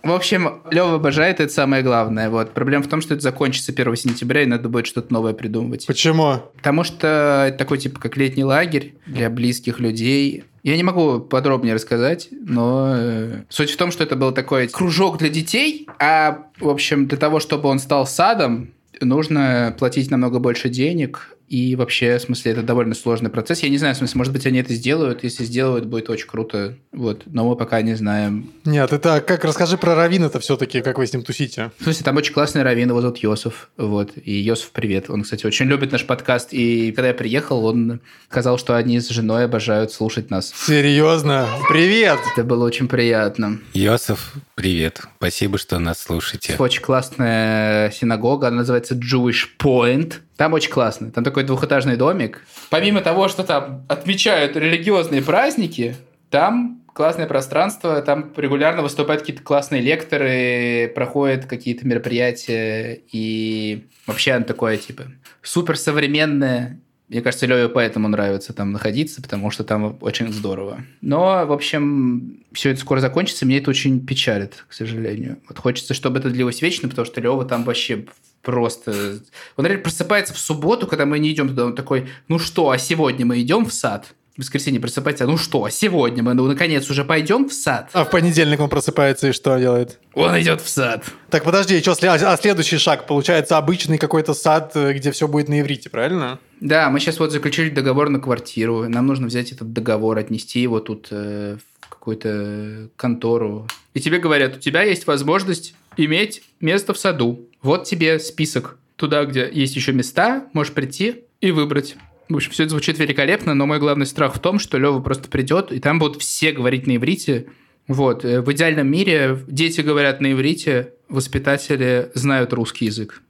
В 0.03 0.11
общем, 0.11 0.61
Лева 0.69 0.95
обожает, 0.95 1.39
это 1.39 1.51
самое 1.51 1.81
главное. 1.81 2.29
Вот. 2.29 2.51
Проблема 2.51 2.83
в 2.83 2.87
том, 2.87 2.99
что 2.99 3.13
это 3.13 3.23
закончится 3.23 3.71
1 3.71 3.95
сентября, 3.95 4.43
и 4.43 4.45
надо 4.45 4.67
будет 4.67 4.85
что-то 4.85 5.13
новое 5.13 5.33
придумывать. 5.33 5.87
Почему? 5.87 6.39
Потому 6.57 6.83
что 6.83 7.45
это 7.47 7.57
такой 7.57 7.77
типа 7.77 8.01
как 8.01 8.17
летний 8.17 8.43
лагерь 8.43 8.95
для 9.05 9.29
близких 9.29 9.79
людей. 9.79 10.43
Я 10.61 10.75
не 10.75 10.83
могу 10.83 11.21
подробнее 11.21 11.73
рассказать, 11.73 12.27
но 12.31 12.93
э, 12.97 13.43
суть 13.47 13.71
в 13.71 13.77
том, 13.77 13.91
что 13.91 14.03
это 14.03 14.17
был 14.17 14.33
такой 14.33 14.67
кружок 14.67 15.19
для 15.19 15.29
детей, 15.29 15.87
а, 15.99 16.47
в 16.59 16.69
общем, 16.69 17.07
для 17.07 17.17
того, 17.17 17.39
чтобы 17.39 17.69
он 17.69 17.79
стал 17.79 18.05
садом, 18.05 18.71
нужно 18.99 19.75
платить 19.77 20.11
намного 20.11 20.39
больше 20.39 20.69
денег, 20.69 21.37
и 21.53 21.75
вообще, 21.75 22.17
в 22.17 22.21
смысле, 22.23 22.53
это 22.53 22.63
довольно 22.63 22.95
сложный 22.95 23.29
процесс. 23.29 23.59
Я 23.59 23.69
не 23.69 23.77
знаю, 23.77 23.93
в 23.93 23.97
смысле, 23.99 24.17
может 24.17 24.33
быть, 24.33 24.47
они 24.47 24.57
это 24.57 24.73
сделают. 24.73 25.23
Если 25.23 25.43
сделают, 25.43 25.85
будет 25.85 26.09
очень 26.09 26.25
круто. 26.25 26.75
Вот. 26.91 27.21
Но 27.27 27.47
мы 27.47 27.55
пока 27.55 27.83
не 27.83 27.93
знаем. 27.93 28.51
Нет, 28.65 28.91
это 28.91 29.21
как 29.21 29.45
расскажи 29.45 29.77
про 29.77 29.93
Равин 29.93 30.23
это 30.23 30.39
все-таки, 30.39 30.81
как 30.81 30.97
вы 30.97 31.05
с 31.05 31.13
ним 31.13 31.21
тусите. 31.21 31.69
В 31.77 31.83
смысле, 31.83 32.05
там 32.05 32.17
очень 32.17 32.33
классный 32.33 32.63
раввин, 32.63 32.89
его 32.89 33.01
зовут 33.01 33.19
Йосиф. 33.19 33.69
Вот. 33.77 34.13
И 34.15 34.31
Йосиф, 34.31 34.71
привет. 34.71 35.11
Он, 35.11 35.21
кстати, 35.21 35.45
очень 35.45 35.67
любит 35.67 35.91
наш 35.91 36.07
подкаст. 36.07 36.53
И 36.53 36.91
когда 36.91 37.09
я 37.09 37.13
приехал, 37.13 37.63
он 37.65 37.99
сказал, 38.31 38.57
что 38.57 38.75
они 38.75 38.99
с 38.99 39.09
женой 39.09 39.45
обожают 39.45 39.91
слушать 39.91 40.31
нас. 40.31 40.51
Серьезно? 40.55 41.47
Привет! 41.69 42.17
Это 42.33 42.43
было 42.43 42.65
очень 42.65 42.87
приятно. 42.87 43.59
Йосиф, 43.75 44.33
привет. 44.55 45.01
Спасибо, 45.17 45.59
что 45.59 45.77
нас 45.77 46.01
слушаете. 46.01 46.55
Очень 46.57 46.81
классная 46.81 47.91
синагога, 47.91 48.47
она 48.47 48.57
называется 48.57 48.95
Jewish 48.95 49.49
Point. 49.59 50.15
Там 50.37 50.53
очень 50.53 50.71
классно. 50.71 51.11
Там 51.11 51.23
такой 51.23 51.43
двухэтажный 51.43 51.95
домик. 51.95 52.45
Помимо 52.69 53.01
того, 53.01 53.27
что 53.27 53.43
там 53.43 53.85
отмечают 53.87 54.55
религиозные 54.55 55.21
праздники, 55.21 55.95
там 56.29 56.81
классное 56.93 57.27
пространство, 57.27 58.01
там 58.01 58.31
регулярно 58.35 58.81
выступают 58.81 59.21
какие-то 59.21 59.43
классные 59.43 59.81
лекторы, 59.81 60.91
проходят 60.93 61.45
какие-то 61.45 61.87
мероприятия, 61.87 63.01
и 63.11 63.87
вообще 64.07 64.33
оно 64.33 64.45
такое, 64.45 64.77
типа, 64.77 65.03
супер 65.41 65.77
современное. 65.77 66.79
Мне 67.13 67.21
кажется, 67.21 67.45
Леве 67.45 67.69
поэтому 67.69 68.07
нравится 68.07 68.53
там 68.53 68.71
находиться, 68.71 69.21
потому 69.21 69.51
что 69.51 69.63
там 69.63 69.97
очень 70.01 70.33
здорово. 70.33 70.83
Но, 71.01 71.45
в 71.45 71.51
общем, 71.51 72.43
все 72.53 72.71
это 72.71 72.79
скоро 72.79 73.01
закончится, 73.01 73.45
мне 73.45 73.59
это 73.59 73.69
очень 73.69 74.03
печалит, 74.03 74.65
к 74.67 74.73
сожалению. 74.73 75.37
Вот 75.47 75.59
хочется, 75.59 75.93
чтобы 75.93 76.17
это 76.17 76.31
длилось 76.31 76.63
вечно, 76.63 76.89
потому 76.89 77.05
что 77.05 77.21
Лева 77.21 77.45
там 77.45 77.65
вообще 77.65 78.05
просто... 78.41 79.19
Он 79.57 79.65
реально 79.67 79.83
просыпается 79.83 80.33
в 80.33 80.39
субботу, 80.39 80.87
когда 80.87 81.05
мы 81.05 81.19
не 81.19 81.31
идем 81.31 81.49
туда, 81.49 81.65
он 81.65 81.75
такой, 81.75 82.09
ну 82.29 82.39
что, 82.39 82.71
а 82.71 82.79
сегодня 82.79 83.27
мы 83.27 83.39
идем 83.39 83.67
в 83.67 83.73
сад? 83.73 84.15
В 84.35 84.39
воскресенье 84.39 84.81
просыпается, 84.81 85.27
ну 85.27 85.37
что, 85.37 85.63
а 85.63 85.69
сегодня 85.69 86.23
мы, 86.23 86.33
ну, 86.33 86.47
наконец, 86.47 86.89
уже 86.89 87.05
пойдем 87.05 87.47
в 87.47 87.53
сад? 87.53 87.91
А 87.93 88.03
в 88.03 88.09
понедельник 88.09 88.59
он 88.59 88.67
просыпается 88.67 89.27
и 89.27 89.31
что 89.31 89.59
делает? 89.59 89.99
Он 90.15 90.41
идет 90.41 90.59
в 90.59 90.67
сад. 90.67 91.05
Так, 91.29 91.43
подожди, 91.43 91.79
что, 91.81 91.91
а 92.01 92.37
следующий 92.37 92.79
шаг? 92.79 93.05
Получается, 93.05 93.59
обычный 93.59 93.99
какой-то 93.99 94.33
сад, 94.33 94.71
э, 94.73 94.93
где 94.93 95.11
все 95.11 95.27
будет 95.27 95.49
на 95.49 95.61
иврите, 95.61 95.91
правильно? 95.91 96.39
Да, 96.59 96.89
мы 96.89 96.99
сейчас 96.99 97.19
вот 97.19 97.31
заключили 97.31 97.69
договор 97.69 98.09
на 98.09 98.19
квартиру. 98.19 98.89
Нам 98.89 99.05
нужно 99.05 99.27
взять 99.27 99.51
этот 99.51 99.71
договор, 99.71 100.17
отнести 100.17 100.61
его 100.61 100.79
тут 100.79 101.09
э, 101.11 101.57
в 101.57 101.89
какую-то 101.89 102.89
контору. 102.95 103.67
И 103.93 103.99
тебе 103.99 104.17
говорят, 104.17 104.57
у 104.57 104.59
тебя 104.59 104.81
есть 104.81 105.05
возможность 105.05 105.75
иметь 105.95 106.41
место 106.59 106.95
в 106.95 106.97
саду. 106.97 107.47
Вот 107.61 107.83
тебе 107.83 108.17
список. 108.17 108.79
Туда, 108.95 109.25
где 109.25 109.47
есть 109.51 109.75
еще 109.75 109.91
места, 109.91 110.47
можешь 110.53 110.73
прийти 110.73 111.25
и 111.39 111.51
выбрать. 111.51 111.97
В 112.33 112.37
общем, 112.37 112.51
все 112.51 112.63
это 112.63 112.71
звучит 112.71 112.97
великолепно, 112.97 113.53
но 113.53 113.67
мой 113.67 113.77
главный 113.77 114.07
страх 114.07 114.35
в 114.35 114.39
том, 114.39 114.57
что 114.57 114.79
Лева 114.79 114.99
просто 115.01 115.29
придет, 115.29 115.71
и 115.71 115.79
там 115.79 115.99
будут 115.99 116.19
все 116.19 116.51
говорить 116.51 116.87
на 116.87 116.95
иврите. 116.95 117.45
Вот. 117.87 118.25
э, 118.25 118.41
В 118.41 118.51
идеальном 118.51 118.87
мире 118.87 119.37
дети 119.47 119.81
говорят 119.81 120.19
на 120.19 120.31
иврите, 120.31 120.93
воспитатели 121.09 122.09
знают 122.15 122.51
русский 122.51 122.85
язык. 122.85 123.21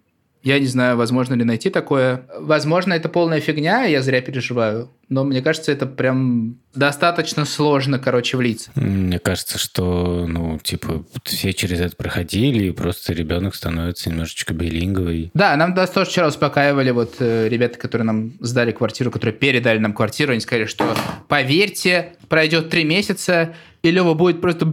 Я 0.44 0.60
не 0.60 0.66
знаю, 0.66 0.98
возможно 0.98 1.36
ли 1.36 1.46
найти 1.46 1.70
такое. 1.70 2.26
Возможно, 2.38 2.94
это 2.94 3.08
полная 3.08 3.40
фигня, 3.40 3.86
я 3.86 4.02
зря 4.02 4.22
переживаю. 4.22 4.90
Но 5.08 5.24
мне 5.24 5.42
кажется, 5.42 5.72
это 5.72 5.86
прям 5.86 6.58
достаточно 6.76 7.46
сложно, 7.46 7.98
короче, 7.98 8.36
влиться. 8.36 8.72
Мне 8.76 9.20
кажется, 9.20 9.58
что, 9.58 10.26
ну, 10.28 10.60
типа, 10.60 11.06
все 11.24 11.54
через 11.54 11.80
это 11.80 11.96
проходили, 11.96 12.66
и 12.66 12.72
просто 12.72 13.14
ребенок 13.14 13.56
становится 13.56 14.10
немножечко 14.10 14.54
билинговый. 14.54 15.32
Да, 15.34 15.56
нам 15.56 15.74
нас 15.74 15.90
тоже 15.92 16.10
вчера 16.10 16.28
успокаивали 16.28 16.92
вот 16.92 17.16
э, 17.20 17.48
ребята, 17.48 17.80
которые 17.80 18.06
нам 18.06 18.34
сдали 18.42 18.72
квартиру, 18.72 19.12
которые 19.12 19.36
передали 19.36 19.78
нам 19.78 19.94
квартиру, 19.94 20.32
они 20.32 20.42
сказали, 20.42 20.66
что 20.66 20.94
поверьте, 21.30 22.14
пройдет 22.28 22.70
три 22.70 22.84
месяца, 22.84 23.56
и 23.82 23.92
Лева 23.92 24.14
будет 24.14 24.42
просто 24.42 24.66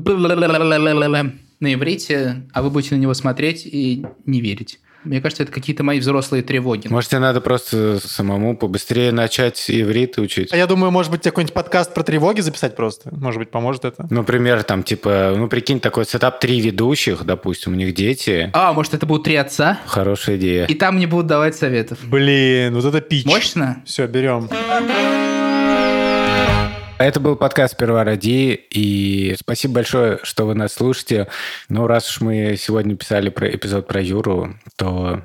на 1.60 1.74
иврите, 1.74 2.42
а 2.52 2.62
вы 2.62 2.70
будете 2.70 2.96
на 2.96 3.00
него 3.00 3.14
смотреть 3.14 3.66
и 3.66 4.04
не 4.24 4.40
верить. 4.40 4.80
Мне 5.04 5.20
кажется, 5.20 5.44
это 5.44 5.52
какие-то 5.52 5.82
мои 5.82 5.98
взрослые 5.98 6.42
тревоги. 6.42 6.88
Может, 6.88 7.10
тебе 7.10 7.20
надо 7.20 7.40
просто 7.40 7.98
самому 8.00 8.56
побыстрее 8.56 9.12
начать 9.12 9.70
иврит 9.70 10.18
учить? 10.18 10.52
А 10.52 10.56
я 10.56 10.66
думаю, 10.66 10.90
может 10.90 11.10
быть, 11.10 11.22
тебе 11.22 11.30
какой-нибудь 11.30 11.54
подкаст 11.54 11.94
про 11.94 12.02
тревоги 12.02 12.40
записать 12.40 12.76
просто? 12.76 13.08
Может 13.14 13.38
быть, 13.38 13.50
поможет 13.50 13.84
это? 13.86 14.06
Например, 14.10 14.62
там, 14.62 14.82
типа, 14.82 15.34
ну, 15.36 15.48
прикинь, 15.48 15.80
такой 15.80 16.04
сетап 16.04 16.38
три 16.38 16.60
ведущих, 16.60 17.24
допустим, 17.24 17.72
у 17.72 17.76
них 17.76 17.94
дети. 17.94 18.50
А, 18.52 18.72
может, 18.72 18.92
это 18.92 19.06
будут 19.06 19.24
три 19.24 19.36
отца? 19.36 19.78
Хорошая 19.86 20.36
идея. 20.36 20.66
И 20.66 20.74
там 20.74 20.98
не 20.98 21.06
будут 21.06 21.26
давать 21.26 21.56
советов. 21.56 21.98
Блин, 22.02 22.74
вот 22.74 22.84
это 22.84 23.00
пич. 23.00 23.24
Мощно? 23.24 23.82
Все, 23.86 24.06
берем. 24.06 24.48
Это 27.00 27.18
был 27.18 27.34
подкаст 27.34 27.72
«Сперва 27.72 28.04
ради», 28.04 28.52
и 28.52 29.34
спасибо 29.40 29.76
большое, 29.76 30.20
что 30.22 30.44
вы 30.44 30.54
нас 30.54 30.74
слушаете. 30.74 31.28
Ну, 31.70 31.86
раз 31.86 32.10
уж 32.10 32.20
мы 32.20 32.56
сегодня 32.58 32.94
писали 32.94 33.30
про 33.30 33.48
эпизод 33.48 33.86
про 33.86 34.02
Юру, 34.02 34.54
то 34.76 35.22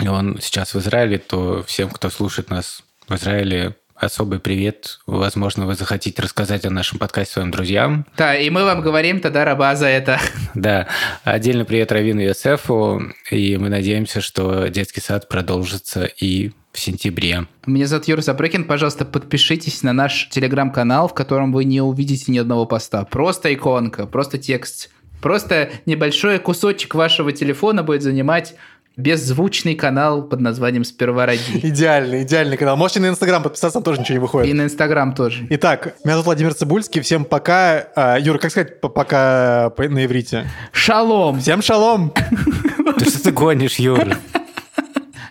он 0.00 0.38
сейчас 0.40 0.72
в 0.72 0.78
Израиле, 0.78 1.18
то 1.18 1.62
всем, 1.64 1.90
кто 1.90 2.08
слушает 2.08 2.48
нас 2.48 2.82
в 3.08 3.14
Израиле, 3.14 3.76
особый 3.98 4.38
привет. 4.38 5.00
Возможно, 5.06 5.66
вы 5.66 5.74
захотите 5.74 6.22
рассказать 6.22 6.64
о 6.64 6.70
нашем 6.70 6.98
подкасте 6.98 7.34
своим 7.34 7.50
друзьям. 7.50 8.06
Да, 8.16 8.36
и 8.36 8.48
мы 8.50 8.64
вам 8.64 8.80
говорим 8.80 9.20
тогда 9.20 9.44
раба 9.44 9.74
за 9.76 9.86
это. 9.86 10.18
Да, 10.54 10.88
отдельно 11.24 11.64
привет 11.64 11.92
Равину 11.92 12.20
Йосефу, 12.20 13.12
и 13.30 13.56
мы 13.58 13.68
надеемся, 13.68 14.20
что 14.20 14.66
детский 14.68 15.00
сад 15.00 15.28
продолжится 15.28 16.04
и 16.04 16.50
в 16.72 16.80
сентябре. 16.80 17.46
Меня 17.66 17.86
зовут 17.86 18.08
Юра 18.08 18.22
Запрыкин. 18.22 18.64
Пожалуйста, 18.64 19.04
подпишитесь 19.04 19.82
на 19.82 19.92
наш 19.92 20.28
телеграм-канал, 20.30 21.08
в 21.08 21.14
котором 21.14 21.52
вы 21.52 21.64
не 21.64 21.80
увидите 21.80 22.32
ни 22.32 22.38
одного 22.38 22.66
поста. 22.66 23.04
Просто 23.04 23.52
иконка, 23.54 24.06
просто 24.06 24.38
текст. 24.38 24.90
Просто 25.20 25.70
небольшой 25.86 26.38
кусочек 26.38 26.94
вашего 26.94 27.32
телефона 27.32 27.82
будет 27.82 28.02
занимать 28.02 28.54
беззвучный 28.98 29.76
канал 29.76 30.22
под 30.24 30.40
названием 30.40 30.84
«Сперва 30.84 31.24
ради». 31.24 31.40
Идеальный, 31.62 32.24
идеальный 32.24 32.56
канал. 32.56 32.76
Можете 32.76 32.98
на 33.00 33.06
Инстаграм 33.08 33.42
подписаться, 33.42 33.74
там 33.74 33.84
тоже 33.84 34.00
ничего 34.00 34.14
не 34.14 34.16
И 34.16 34.20
выходит. 34.20 34.54
на 34.56 34.62
Инстаграм 34.62 35.14
тоже. 35.14 35.46
Итак, 35.50 35.94
меня 36.04 36.14
зовут 36.14 36.26
Владимир 36.26 36.52
Цибульский. 36.52 37.00
Всем 37.00 37.24
пока. 37.24 37.86
А, 37.94 38.18
Юра, 38.18 38.38
как 38.38 38.50
сказать 38.50 38.80
по- 38.80 38.88
пока 38.88 39.70
по- 39.70 39.88
на 39.88 40.04
иврите? 40.04 40.50
Шалом! 40.72 41.40
Всем 41.40 41.62
шалом! 41.62 42.12
Ты 42.98 43.04
что 43.04 43.22
ты 43.22 43.30
гонишь, 43.30 43.76
Юра? 43.78 44.16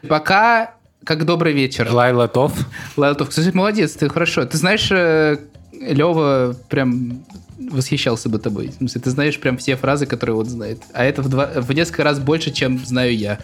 Пока, 0.07 0.75
как 1.03 1.25
добрый 1.25 1.51
вечер. 1.53 1.91
Лайла 1.91 2.27
Тов. 2.29 2.53
Лайлтов, 2.95 3.29
кстати, 3.29 3.49
молодец, 3.53 3.93
ты 3.93 4.07
хорошо. 4.09 4.45
Ты 4.45 4.57
знаешь, 4.57 4.89
Лева 5.81 6.55
прям 6.69 7.23
восхищался 7.57 8.29
бы 8.29 8.39
тобой. 8.39 8.69
В 8.69 8.73
смысле, 8.73 9.01
ты 9.01 9.09
знаешь 9.09 9.39
прям 9.39 9.57
все 9.57 9.75
фразы, 9.75 10.05
которые 10.05 10.35
он 10.35 10.45
знает. 10.45 10.81
А 10.93 11.03
это 11.03 11.21
в, 11.21 11.29
два, 11.29 11.47
в 11.55 11.71
несколько 11.73 12.03
раз 12.03 12.19
больше, 12.19 12.51
чем 12.51 12.79
знаю 12.85 13.15
я. 13.17 13.39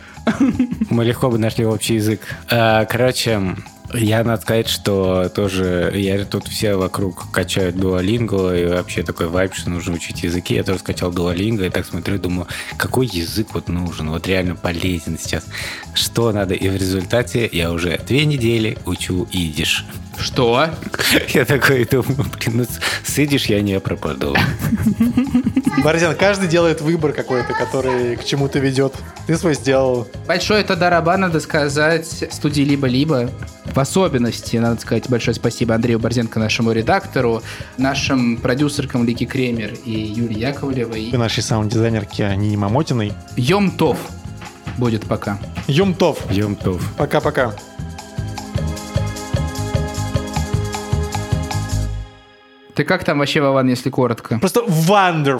Мы 0.89 1.03
легко 1.03 1.29
бы 1.29 1.37
нашли 1.37 1.65
общий 1.65 1.95
язык. 1.95 2.21
Э, 2.49 2.85
Короче, 2.85 3.55
Я 3.93 4.23
надо 4.23 4.41
сказать, 4.41 4.67
что 4.67 5.29
тоже 5.29 5.91
я 5.95 6.25
тут 6.25 6.47
все 6.47 6.75
вокруг 6.75 7.31
качают 7.31 7.75
Duolingo, 7.75 8.59
и 8.59 8.65
вообще 8.65 9.03
такой 9.03 9.27
вайп, 9.27 9.53
что 9.53 9.69
нужно 9.69 9.95
учить 9.95 10.23
языки. 10.23 10.55
Я 10.55 10.63
тоже 10.63 10.79
скачал 10.79 11.11
Duolingo, 11.11 11.65
и 11.65 11.69
так 11.69 11.85
смотрю, 11.85 12.17
думаю, 12.17 12.47
какой 12.77 13.07
язык 13.07 13.49
вот 13.53 13.69
нужен, 13.69 14.09
вот 14.09 14.27
реально 14.27 14.55
полезен 14.55 15.17
сейчас. 15.19 15.45
Что 15.93 16.31
надо? 16.31 16.53
И 16.53 16.69
в 16.69 16.75
результате 16.75 17.47
я 17.51 17.71
уже 17.71 17.99
две 18.07 18.25
недели 18.25 18.77
учу 18.85 19.27
идиш. 19.31 19.85
Что? 20.17 20.69
Я 21.33 21.43
такой 21.45 21.85
думаю, 21.85 22.25
блин, 22.37 22.57
ну 22.57 22.65
с 23.03 23.19
идиш 23.19 23.45
я 23.45 23.61
не 23.61 23.79
пропаду. 23.79 24.35
Борзян, 25.83 26.15
каждый 26.15 26.47
делает 26.47 26.81
выбор 26.81 27.13
какой-то, 27.13 27.53
который 27.53 28.15
к 28.15 28.23
чему-то 28.23 28.59
ведет. 28.59 28.93
Ты 29.25 29.37
свой 29.37 29.55
сделал. 29.55 30.07
Большое 30.27 30.63
тадараба, 30.63 31.17
надо 31.17 31.39
сказать, 31.39 32.25
студии 32.31 32.61
«Либо-либо». 32.61 33.29
В 33.65 33.79
особенности, 33.79 34.57
надо 34.57 34.79
сказать, 34.79 35.09
большое 35.09 35.33
спасибо 35.33 35.73
Андрею 35.73 35.99
Борзенко, 35.99 36.39
нашему 36.39 36.71
редактору, 36.73 37.41
нашим 37.77 38.37
продюсеркам 38.37 39.03
Лики 39.03 39.25
Кремер 39.25 39.73
и 39.85 39.91
Юлии 39.91 40.39
Яковлевой. 40.39 41.05
И 41.05 41.17
нашей 41.17 41.41
саунд-дизайнерке 41.41 42.35
Нине 42.35 42.57
Мамотиной. 42.57 43.13
Йом-тов 43.35 43.97
будет 44.77 45.05
пока. 45.05 45.39
Юмтов. 45.67 46.19
Юмтов. 46.31 46.81
Пока-пока. 46.97 47.53
Ты 52.75 52.83
как 52.83 53.03
там 53.03 53.19
вообще, 53.19 53.39
Вован, 53.41 53.69
если 53.69 53.89
коротко? 53.89 54.39
Просто 54.39 54.61
wonderful. 54.61 55.39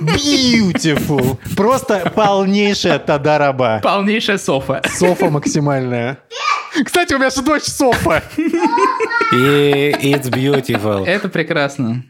Beautiful. 0.00 1.38
Просто 1.56 2.10
полнейшая 2.14 2.98
тадараба. 2.98 3.80
Полнейшая 3.82 4.38
софа. 4.38 4.82
Софа 4.98 5.30
максимальная. 5.30 6.18
Кстати, 6.84 7.14
у 7.14 7.18
меня 7.18 7.30
же 7.30 7.42
дочь 7.42 7.64
Софа. 7.64 8.22
И 8.36 9.94
it's 10.02 10.30
beautiful. 10.30 11.04
Это 11.04 11.28
прекрасно. 11.28 12.04